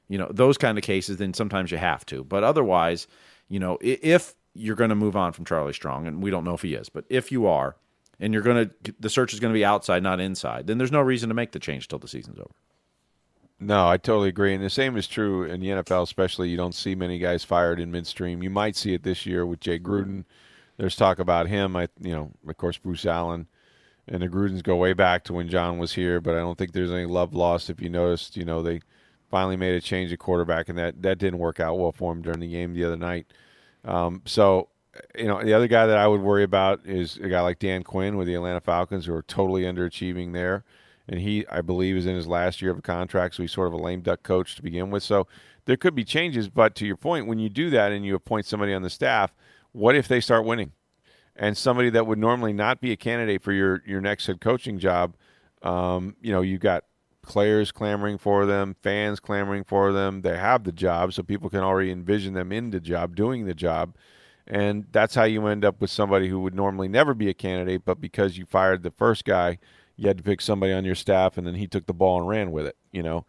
[0.08, 3.08] you know those kind of cases then sometimes you have to but otherwise
[3.50, 6.54] you know if you're going to move on from charlie strong and we don't know
[6.54, 7.76] if he is but if you are
[8.20, 10.92] and you're going to the search is going to be outside not inside then there's
[10.92, 12.52] no reason to make the change till the season's over
[13.60, 14.54] No, I totally agree.
[14.54, 16.50] And the same is true in the NFL, especially.
[16.50, 18.44] You don't see many guys fired in midstream.
[18.44, 20.26] You might see it this year with Jay Gruden.
[20.78, 21.76] There's talk about him.
[21.76, 23.48] I, you know, of course, Bruce Allen
[24.08, 26.74] and the Grudens go way back to when John was here, but I don't think
[26.74, 27.70] there's any love lost.
[27.70, 28.82] If you noticed, you know, they
[29.32, 32.22] finally made a change at quarterback, and that that didn't work out well for him
[32.22, 33.28] during the game the other night.
[33.84, 34.70] Um, so,
[35.18, 37.84] you know, the other guy that I would worry about is a guy like Dan
[37.84, 40.64] Quinn with the Atlanta Falcons, who are totally underachieving there.
[41.08, 43.68] And he, I believe, is in his last year of a contract, so he's sort
[43.68, 45.04] of a lame duck coach to begin with.
[45.04, 45.28] So
[45.66, 48.46] there could be changes, but to your point, when you do that and you appoint
[48.46, 49.34] somebody on the staff,
[49.72, 50.72] what if they start winning?
[51.36, 54.80] And somebody that would normally not be a candidate for your your next head coaching
[54.80, 55.16] job,
[55.62, 56.86] um, you know, you've got
[57.22, 60.22] players clamoring for them, fans clamoring for them.
[60.22, 63.54] They have the job, so people can already envision them in the job, doing the
[63.54, 63.96] job.
[64.48, 67.84] And that's how you end up with somebody who would normally never be a candidate,
[67.84, 69.58] but because you fired the first guy,
[69.96, 72.28] you had to pick somebody on your staff, and then he took the ball and
[72.28, 72.76] ran with it.
[72.92, 73.26] You know,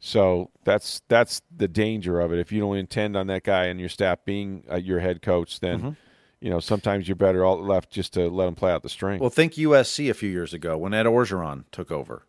[0.00, 2.38] so that's that's the danger of it.
[2.40, 5.60] If you don't intend on that guy and your staff being uh, your head coach,
[5.60, 5.96] then
[6.40, 9.18] you know sometimes you're better all left just to let him play out the string.
[9.20, 12.26] well think usc a few years ago when ed orgeron took over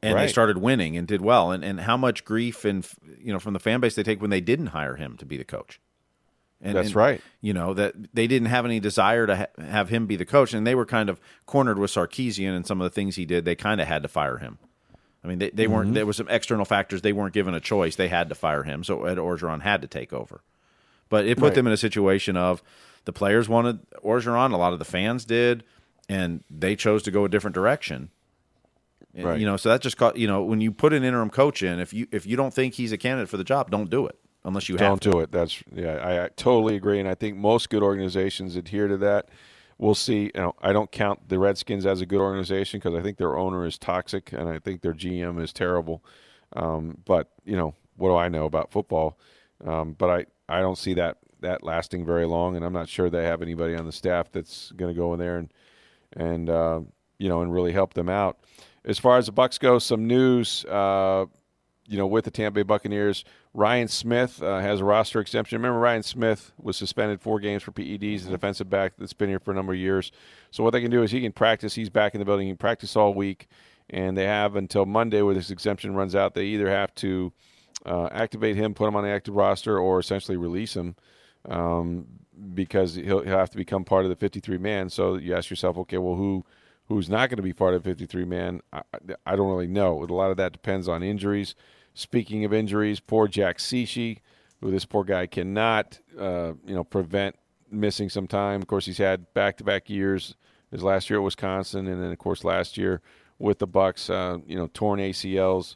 [0.00, 2.86] and they started winning and did well and, and how much grief and
[3.18, 5.36] you know from the fan base they take when they didn't hire him to be
[5.36, 5.80] the coach
[6.60, 7.20] and, That's and, right.
[7.40, 10.52] You know that they didn't have any desire to ha- have him be the coach,
[10.54, 13.44] and they were kind of cornered with Sarkisian and some of the things he did.
[13.44, 14.58] They kind of had to fire him.
[15.24, 15.72] I mean, they, they Mm-hmm.
[15.72, 15.94] weren't.
[15.94, 17.02] There was some external factors.
[17.02, 17.96] They weren't given a choice.
[17.96, 18.82] They had to fire him.
[18.84, 20.40] So Ed Orgeron had to take over.
[21.08, 21.54] But it put Right.
[21.54, 22.62] them in a situation of
[23.04, 24.52] the players wanted Orgeron.
[24.52, 25.64] A lot of the fans did,
[26.08, 28.10] and they chose to go a different direction.
[29.14, 29.40] And, Right.
[29.40, 30.16] You know, so that just caught.
[30.16, 32.74] You know, when you put an interim coach in, if you if you don't think
[32.74, 35.10] he's a candidate for the job, don't do it unless you Don't to.
[35.10, 35.30] do it.
[35.32, 39.28] That's yeah, I, I totally agree, and I think most good organizations adhere to that.
[39.78, 40.30] We'll see.
[40.34, 43.36] You know, I don't count the Redskins as a good organization because I think their
[43.36, 46.04] owner is toxic, and I think their GM is terrible.
[46.54, 49.18] Um, but you know, what do I know about football?
[49.64, 50.26] Um, but I,
[50.58, 53.76] I don't see that that lasting very long, and I'm not sure they have anybody
[53.76, 55.52] on the staff that's going to go in there and
[56.16, 56.80] and uh,
[57.18, 58.38] you know and really help them out.
[58.84, 60.64] As far as the Bucks go, some news.
[60.64, 61.26] Uh,
[61.88, 63.24] you know, with the Tampa Bay Buccaneers.
[63.54, 65.58] Ryan Smith uh, has a roster exemption.
[65.58, 69.40] Remember, Ryan Smith was suspended four games for PEDs, the defensive back that's been here
[69.40, 70.12] for a number of years.
[70.50, 71.74] So what they can do is he can practice.
[71.74, 72.46] He's back in the building.
[72.46, 73.48] He can practice all week,
[73.88, 76.34] and they have until Monday where this exemption runs out.
[76.34, 77.32] They either have to
[77.86, 80.94] uh, activate him, put him on the active roster, or essentially release him.
[81.48, 82.06] Um,
[82.54, 84.90] because he'll, he'll have to become part of the 53 man.
[84.90, 86.44] So you ask yourself, okay, well, who
[86.86, 88.60] who's not going to be part of 53 man?
[88.72, 88.82] I,
[89.26, 90.02] I, don't really know.
[90.02, 91.54] A lot of that depends on injuries.
[91.98, 94.18] Speaking of injuries, poor Jack Cichy,
[94.60, 97.34] who this poor guy cannot, uh, you know, prevent
[97.72, 98.62] missing some time.
[98.62, 100.36] Of course, he's had back-to-back years.
[100.70, 103.02] His last year at Wisconsin, and then of course last year
[103.40, 105.74] with the Bucks, uh, you know, torn ACLs.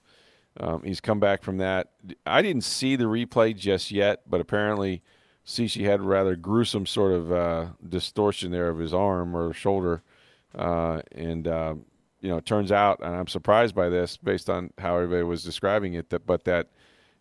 [0.60, 1.90] Um, he's come back from that.
[2.24, 5.02] I didn't see the replay just yet, but apparently
[5.42, 10.04] see had rather gruesome sort of uh, distortion there of his arm or shoulder.
[10.54, 11.74] Uh, and, uh,
[12.22, 15.42] you know, it turns out, and I'm surprised by this based on how everybody was
[15.42, 16.68] describing it, that but that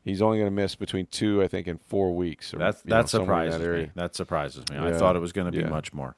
[0.04, 2.54] he's only going to miss between two, I think, and four weeks.
[2.54, 3.92] Or, that that surprises that me.
[3.96, 4.78] That surprises me.
[4.78, 4.86] Yeah.
[4.86, 5.70] I thought it was going to be yeah.
[5.70, 6.16] much more.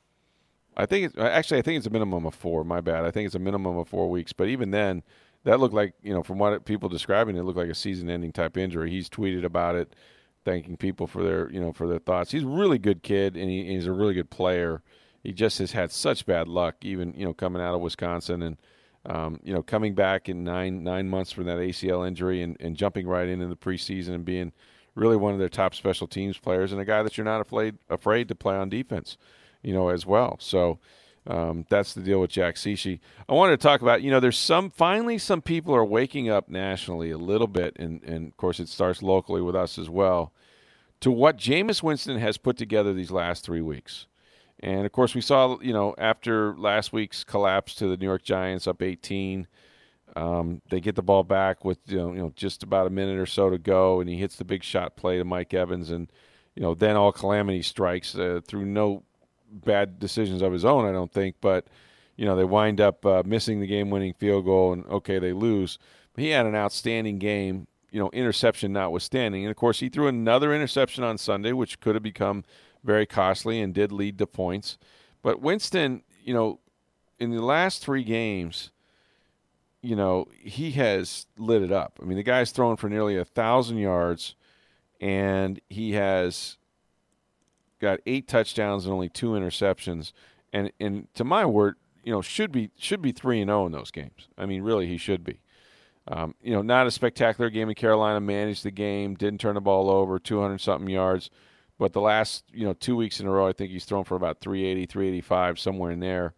[0.76, 2.64] I think it's actually I think it's a minimum of four.
[2.66, 3.06] My bad.
[3.06, 4.34] I think it's a minimum of four weeks.
[4.34, 5.02] But even then,
[5.46, 8.58] that looked like you know from what people describing it looked like a season-ending type
[8.58, 8.90] injury.
[8.90, 9.96] He's tweeted about it
[10.44, 12.32] thanking people for their you know for their thoughts.
[12.32, 14.82] He's a really good kid and he, he's a really good player.
[15.24, 18.58] He just has had such bad luck, even you know coming out of Wisconsin and
[19.06, 22.76] um, you know coming back in nine nine months from that ACL injury and, and
[22.76, 24.52] jumping right into the preseason and being
[24.96, 27.78] really one of their top special teams players and a guy that you're not afraid
[27.90, 29.18] afraid to play on defense,
[29.62, 30.38] you know as well.
[30.40, 30.80] So.
[31.26, 33.00] Um, that's the deal with Jack Cichy.
[33.30, 36.50] I wanted to talk about, you know, there's some, finally, some people are waking up
[36.50, 40.34] nationally a little bit, and, and of course, it starts locally with us as well,
[41.00, 44.06] to what Jameis Winston has put together these last three weeks.
[44.64, 48.24] And of course, we saw, you know, after last week's collapse to the New York
[48.24, 49.46] Giants up 18,
[50.16, 53.20] um, they get the ball back with, you know, you know, just about a minute
[53.20, 56.10] or so to go, and he hits the big shot play to Mike Evans, and,
[56.56, 59.04] you know, then all calamity strikes uh, through no
[59.52, 61.36] bad decisions of his own, I don't think.
[61.42, 61.68] But
[62.16, 65.78] you know, they wind up uh, missing the game-winning field goal, and okay, they lose.
[66.14, 67.68] But he had an outstanding game.
[67.92, 71.94] You know, interception notwithstanding, and of course, he threw another interception on Sunday, which could
[71.94, 72.44] have become
[72.84, 74.78] very costly and did lead to points.
[75.22, 76.60] But Winston, you know,
[77.20, 78.72] in the last three games,
[79.82, 82.00] you know, he has lit it up.
[82.02, 84.36] I mean, the guy's thrown for nearly a thousand yards,
[85.02, 86.58] and he has
[87.80, 90.14] got eight touchdowns and only two interceptions,
[90.52, 93.66] and and to my word, you know, should be should be three and zero oh
[93.66, 94.30] in those games.
[94.38, 95.40] I mean, really, he should be.
[96.08, 98.20] Um, you know, not a spectacular game in Carolina.
[98.20, 101.30] Managed the game, didn't turn the ball over, 200 something yards.
[101.84, 104.16] But the last, you know, two weeks in a row, I think he's thrown for
[104.16, 106.34] about 380, 385, somewhere in there,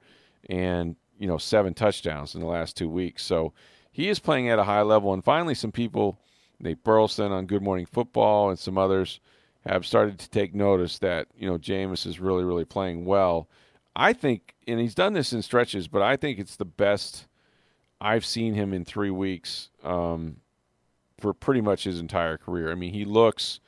[0.49, 3.23] and you know, seven touchdowns in the last two weeks.
[3.23, 3.53] So
[3.91, 5.13] he is playing at a high level.
[5.13, 6.17] And finally, some people,
[6.59, 9.19] Nate Burleson on Good Morning Football, and some others
[9.67, 13.47] have started to take notice that you know Jameis is really really playing well.
[13.95, 17.27] I think, and he's done this in stretches, but I think it's the best
[18.01, 20.37] I've seen him in three weeks um,
[21.19, 22.71] for pretty much his entire career.
[22.71, 23.59] I mean, he looks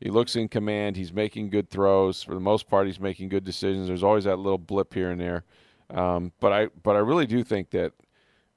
[0.00, 0.96] he looks in command.
[0.96, 2.86] He's making good throws for the most part.
[2.86, 3.86] He's making good decisions.
[3.86, 5.44] There's always that little blip here and there,
[5.90, 7.92] um, but I but I really do think that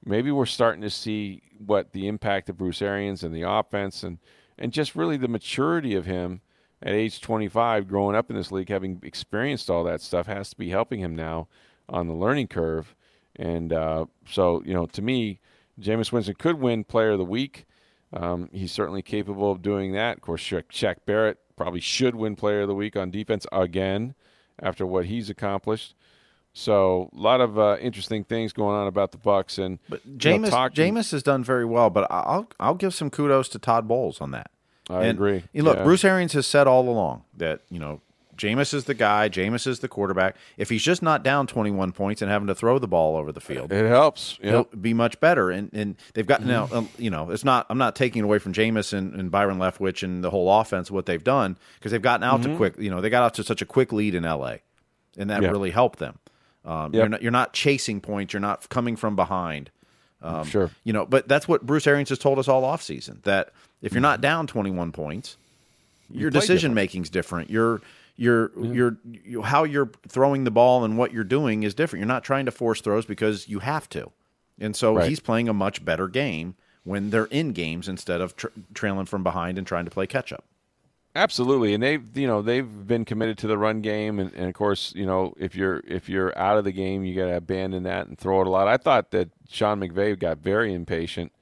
[0.04, 4.18] maybe we're starting to see what the impact of Bruce Arians and the offense and
[4.58, 6.40] and just really the maturity of him
[6.82, 10.56] at age 25, growing up in this league, having experienced all that stuff, has to
[10.56, 11.48] be helping him now
[11.88, 12.94] on the learning curve.
[13.36, 15.40] And uh, so, you know, to me,
[15.80, 17.64] Jameis Winston could win Player of the Week.
[18.14, 20.16] Um, he's certainly capable of doing that.
[20.16, 24.14] Of course, Shaq, Shaq Barrett probably should win Player of the Week on defense again
[24.60, 25.94] after what he's accomplished.
[26.52, 30.44] So a lot of uh, interesting things going on about the Bucks and but Jameis,
[30.44, 33.88] you know, Jameis has done very well, but I'll I'll give some kudos to Todd
[33.88, 34.52] Bowles on that.
[34.88, 35.42] I and, agree.
[35.54, 35.82] look, yeah.
[35.82, 38.00] Bruce Arians has said all along that you know
[38.36, 39.28] Jameis is the guy.
[39.28, 40.36] Jameis is the quarterback.
[40.56, 43.40] If he's just not down 21 points and having to throw the ball over the
[43.40, 44.38] field, it helps.
[44.42, 44.52] Yep.
[44.52, 45.50] He'll be much better.
[45.50, 46.48] And and they've got mm-hmm.
[46.48, 46.68] now.
[46.72, 47.66] Um, you know, it's not.
[47.70, 51.06] I'm not taking away from Jameis and, and Byron Leftwich and the whole offense what
[51.06, 52.52] they've done because they've gotten out mm-hmm.
[52.52, 52.74] to quick.
[52.78, 54.60] You know, they got out to such a quick lead in L.A.
[55.16, 55.50] and that yep.
[55.50, 56.18] really helped them.
[56.64, 57.00] Um, yep.
[57.00, 58.32] you're, not, you're not chasing points.
[58.32, 59.70] You're not coming from behind.
[60.22, 60.70] Um, sure.
[60.82, 63.50] You know, but that's what Bruce Arians has told us all offseason that
[63.82, 65.36] if you're not down 21 points
[66.10, 67.50] your decision making is different.
[67.50, 67.80] Your
[68.16, 68.72] your yeah.
[68.72, 72.00] your you, how you're throwing the ball and what you're doing is different.
[72.00, 74.10] You're not trying to force throws because you have to,
[74.58, 75.08] and so right.
[75.08, 76.54] he's playing a much better game
[76.84, 80.32] when they're in games instead of tra- trailing from behind and trying to play catch
[80.32, 80.44] up.
[81.16, 84.54] Absolutely, and they've you know they've been committed to the run game, and, and of
[84.54, 87.84] course you know if you're if you're out of the game, you got to abandon
[87.84, 88.68] that and throw it a lot.
[88.68, 91.32] I thought that Sean McVay got very impatient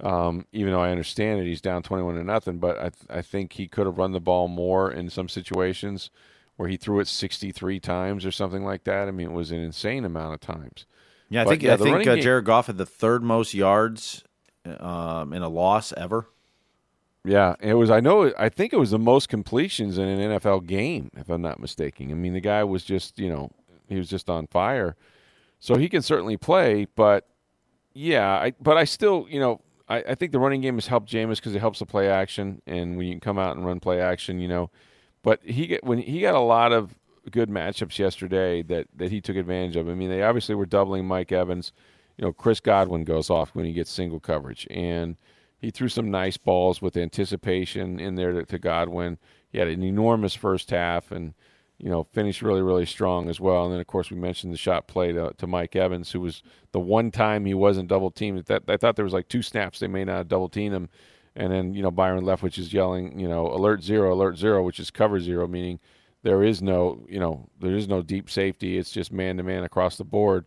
[0.00, 3.22] Um, even though I understand it, he's down 21 to nothing, but I, th- I
[3.22, 6.10] think he could have run the ball more in some situations
[6.56, 9.08] where he threw it 63 times or something like that.
[9.08, 10.86] I mean, it was an insane amount of times.
[11.28, 14.24] Yeah, I But, think yeah, I think uh, Jared Goff had the third most yards
[14.80, 16.28] um, in a loss ever.
[17.24, 17.90] Yeah, it was.
[17.90, 18.32] I know.
[18.38, 22.10] I think it was the most completions in an NFL game, if I'm not mistaken.
[22.10, 23.50] I mean, the guy was just, you know,
[23.88, 24.96] he was just on fire.
[25.58, 27.26] So he can certainly play, but
[27.94, 31.10] yeah, I, but I still, you know, I, I think the running game has helped
[31.10, 33.80] Jameis because it helps the play action, and when you can come out and run
[33.80, 34.70] play action, you know,
[35.22, 36.94] but he get when he got a lot of
[37.30, 39.88] good matchups yesterday that that he took advantage of.
[39.88, 41.72] I mean, they obviously were doubling Mike Evans.
[42.16, 45.16] You know, Chris Godwin goes off when he gets single coverage, and
[45.58, 49.18] he threw some nice balls with anticipation in there to, to Godwin.
[49.50, 51.34] He had an enormous first half, and
[51.84, 53.64] you know finished really really strong as well.
[53.64, 56.42] And then of course we mentioned the shot play to, to Mike Evans, who was
[56.72, 58.46] the one time he wasn't double teamed.
[58.46, 60.88] That I thought there was like two snaps they may not have double teamed him,
[61.36, 64.80] and then you know Byron Leftwich is yelling, you know, alert zero, alert zero, which
[64.80, 65.78] is cover zero, meaning
[66.22, 68.78] there is no you know there is no deep safety.
[68.78, 70.46] It's just man to man across the board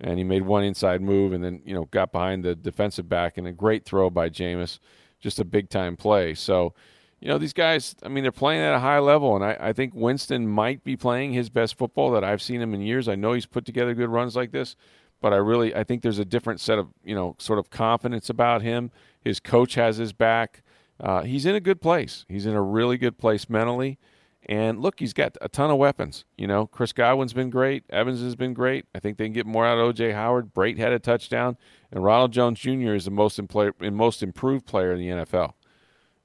[0.00, 3.36] and he made one inside move and then you know got behind the defensive back
[3.36, 4.78] and a great throw by Jameis,
[5.20, 6.34] just a big time play.
[6.34, 6.74] So,
[7.20, 9.72] you know these guys, I mean they're playing at a high level, and I, I
[9.72, 13.08] think Winston might be playing his best football that I've seen him in years.
[13.08, 14.76] I know he's put together good runs like this,
[15.20, 18.30] but I really I think there's a different set of you know sort of confidence
[18.30, 18.90] about him.
[19.20, 20.62] His coach has his back.
[21.00, 22.24] Uh, he's in a good place.
[22.28, 23.98] He's in a really good place mentally.
[24.46, 26.24] And look, he's got a ton of weapons.
[26.36, 27.84] You know, Chris Godwin's been great.
[27.90, 28.86] Evans has been great.
[28.94, 30.54] I think they can get more out of OJ Howard.
[30.54, 31.58] Brate had a touchdown,
[31.92, 32.94] and Ronald Jones Jr.
[32.94, 33.38] is the most
[33.80, 35.52] most improved player in the NFL.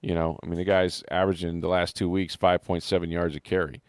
[0.04, 3.82] You know, I mean, the guy's averaging the last two weeks 5.7 yards a carry.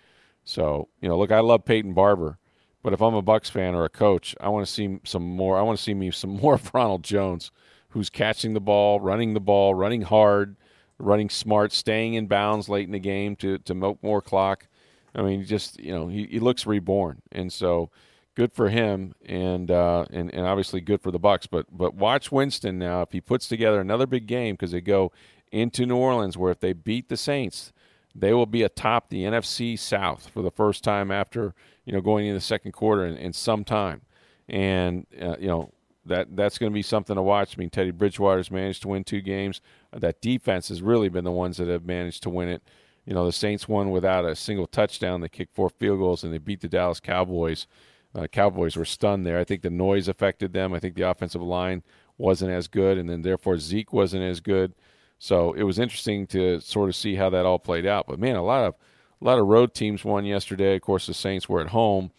[0.45, 2.39] So, you know, look, I love Peyton Barber,
[2.83, 5.59] but if I'm a Bucks fan or a coach, I want to see some more.
[5.59, 7.51] I want to see me some more of Ronald Jones,
[7.89, 10.57] who's catching the ball, running the ball, running hard,
[10.99, 14.69] running smart, staying in bounds late in the game to to milk more clock.
[15.17, 17.91] I mean, just you know, he, he looks reborn, and so
[18.35, 21.47] good for him, and uh, and and obviously good for the Bucks.
[21.47, 25.13] But but watch Winston now if he puts together another big game because they go
[25.55, 27.73] into New Orleans, where if they beat the Saints,
[28.15, 32.27] they will be atop the NFC South for the first time after you know going
[32.27, 34.03] into the second quarter in, in some time,
[34.49, 35.73] and uh, you know
[36.07, 37.57] that that's going to be something to watch.
[37.57, 39.61] I mean, Teddy Bridgewater's managed to win two games.
[39.93, 42.63] That defense has really been the ones that have managed to win it.
[43.07, 45.21] You know, the Saints won without a single touchdown.
[45.21, 47.67] They kicked four field goals and they beat the Dallas Cowboys.
[48.15, 49.39] Uh, Cowboys were stunned there.
[49.39, 50.73] I think the noise affected them.
[50.73, 51.83] I think the offensive line
[52.17, 54.73] wasn't as good, and then therefore Zeke wasn't as good.
[55.19, 58.07] So it was interesting to sort of see how that all played out.
[58.07, 58.75] But man, a lot of
[59.21, 60.77] a lot of road teams won yesterday.
[60.77, 62.11] Of course, the Saints were at home.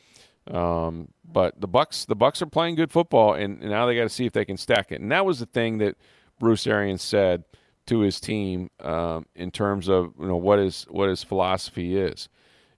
[0.50, 4.04] Um, but the Bucks, the Bucks are playing good football, and, and now they got
[4.04, 5.02] to see if they can stack it.
[5.02, 5.98] And that was the thing that
[6.40, 7.44] Bruce Arians said
[7.88, 12.30] to his team um, in terms of you know what his what his philosophy is,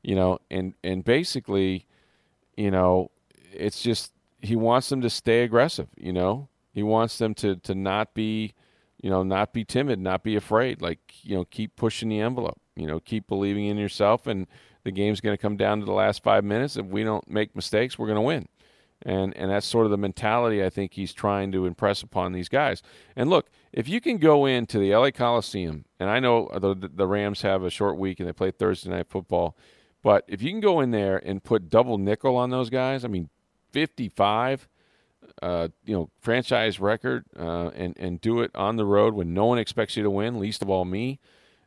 [0.01, 1.87] you know, and and basically,
[2.55, 3.11] you know,
[3.53, 4.11] it's just
[4.41, 5.87] he wants them to stay aggressive.
[5.97, 8.53] You know, he wants them to to not be,
[9.01, 10.81] you know, not be timid, not be afraid.
[10.81, 12.59] Like you know, keep pushing the envelope.
[12.75, 14.47] You know, keep believing in yourself and
[14.83, 16.77] the game's going to come down to the last five minutes.
[16.77, 18.47] If we don't make mistakes, we're going to win.
[19.03, 22.49] And and that's sort of the mentality I think he's trying to impress upon these
[22.49, 22.81] guys.
[23.15, 27.05] And look, if you can go into the LA Coliseum, and I know the the
[27.05, 29.55] Rams have a short week and they play Thursday night football,
[30.01, 33.07] but if you can go in there and put double nickel on those guys, I
[33.07, 33.29] mean,
[33.71, 34.67] fifty five.
[35.41, 39.45] Uh, you know, franchise record, uh, and and do it on the road when no
[39.45, 41.19] one expects you to win, least of all me.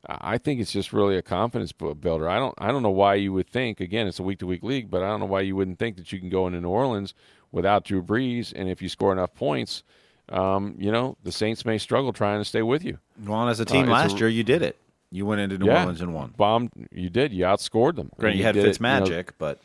[0.06, 2.28] I think it's just really a confidence builder.
[2.28, 4.62] I don't I don't know why you would think again it's a week to week
[4.62, 6.70] league, but I don't know why you wouldn't think that you can go into New
[6.70, 7.14] Orleans
[7.52, 9.82] without Drew Brees, and if you score enough points,
[10.30, 12.98] um, you know the Saints may struggle trying to stay with you.
[13.24, 14.76] Well, as a team Uh, last a- year, you did it.
[15.12, 16.32] You went into New yeah, Orleans and won.
[16.36, 16.70] Bombed.
[16.92, 17.32] You did.
[17.32, 18.11] You outscored them.
[18.16, 18.84] Granted, you And had did it, you
[19.16, 19.61] know, but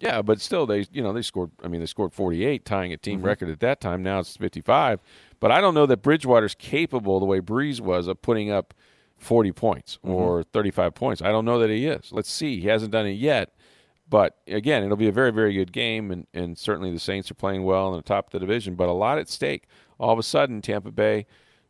[0.00, 1.50] Yeah, but still, they you know they scored.
[1.62, 3.26] I mean, they scored 48, tying a team Mm-hmm.
[3.26, 4.02] record at that time.
[4.02, 5.00] Now it's 55.
[5.40, 8.72] But I don't know that Bridgewater's capable the way Brees was of putting up
[9.18, 10.10] 40 points Mm-hmm.
[10.10, 11.22] or 35 points.
[11.22, 12.10] I don't know that he is.
[12.12, 12.60] Let's see.
[12.60, 13.54] He hasn't done it yet.
[14.08, 17.34] But again, it'll be a very, very good game, and, and certainly the Saints are
[17.34, 18.74] playing well on the top of the division.
[18.74, 19.68] But a lot at stake.
[20.00, 21.26] All of a sudden, Tampa Bay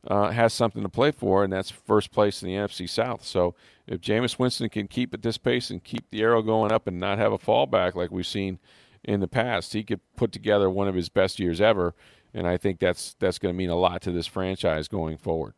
[0.07, 3.25] uh, has something to play for, and that's first place in the NFC South.
[3.25, 3.55] So
[3.87, 6.99] if Jameis Winston can keep at this pace and keep the arrow going up and
[6.99, 8.59] not have a fallback like we've seen
[9.05, 11.95] in the past, he could put together one of his best years ever.
[12.33, 15.55] And I think that's that's going to mean a lot to this franchise going forward.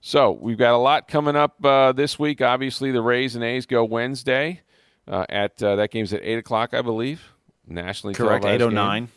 [0.00, 2.42] So we've got a lot coming up uh, this week.
[2.42, 4.60] Obviously, the Rays and A's go Wednesday.
[5.06, 7.32] Uh, at uh, that game's at eight o'clock, I believe.
[7.66, 8.44] Nationally correct.
[8.44, 9.08] Eight oh nine.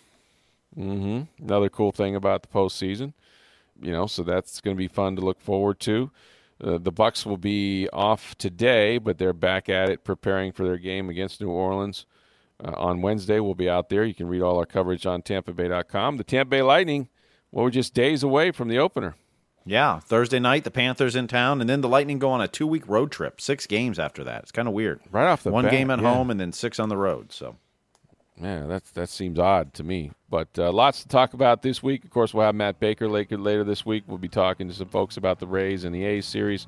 [0.78, 1.44] Mm-hmm.
[1.44, 3.14] Another cool thing about the postseason.
[3.82, 6.12] You know, so that's going to be fun to look forward to.
[6.64, 10.78] Uh, the Bucks will be off today, but they're back at it, preparing for their
[10.78, 12.06] game against New Orleans
[12.64, 13.40] uh, on Wednesday.
[13.40, 14.04] We'll be out there.
[14.04, 16.18] You can read all our coverage on TampaBay.com.
[16.18, 17.10] The Tampa Bay Lightning,
[17.52, 19.16] well, we're just days away from the opener.
[19.66, 22.88] Yeah, Thursday night the Panthers in town, and then the Lightning go on a two-week
[22.88, 23.42] road trip.
[23.42, 24.44] Six games after that.
[24.44, 25.02] It's kind of weird.
[25.12, 26.14] Right off the one bat, game at yeah.
[26.14, 27.34] home and then six on the road.
[27.34, 27.58] So
[28.42, 30.12] Yeah, that's that seems odd to me.
[30.30, 32.04] But uh, lots to talk about this week.
[32.04, 34.04] Of course, we'll have Matt Baker later later this week.
[34.08, 36.68] We'll be talking to some folks about the Rays and the A's series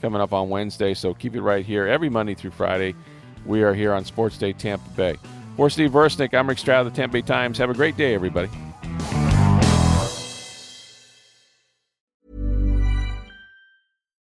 [0.00, 0.94] coming up on Wednesday.
[0.94, 2.94] So keep it right here every Monday through Friday.
[3.44, 5.16] We are here on Sports Day Tampa Bay.
[5.56, 7.58] For Steve Versnick, I'm Rick Stroud of the Tampa Bay Times.
[7.58, 8.48] Have a great day, everybody.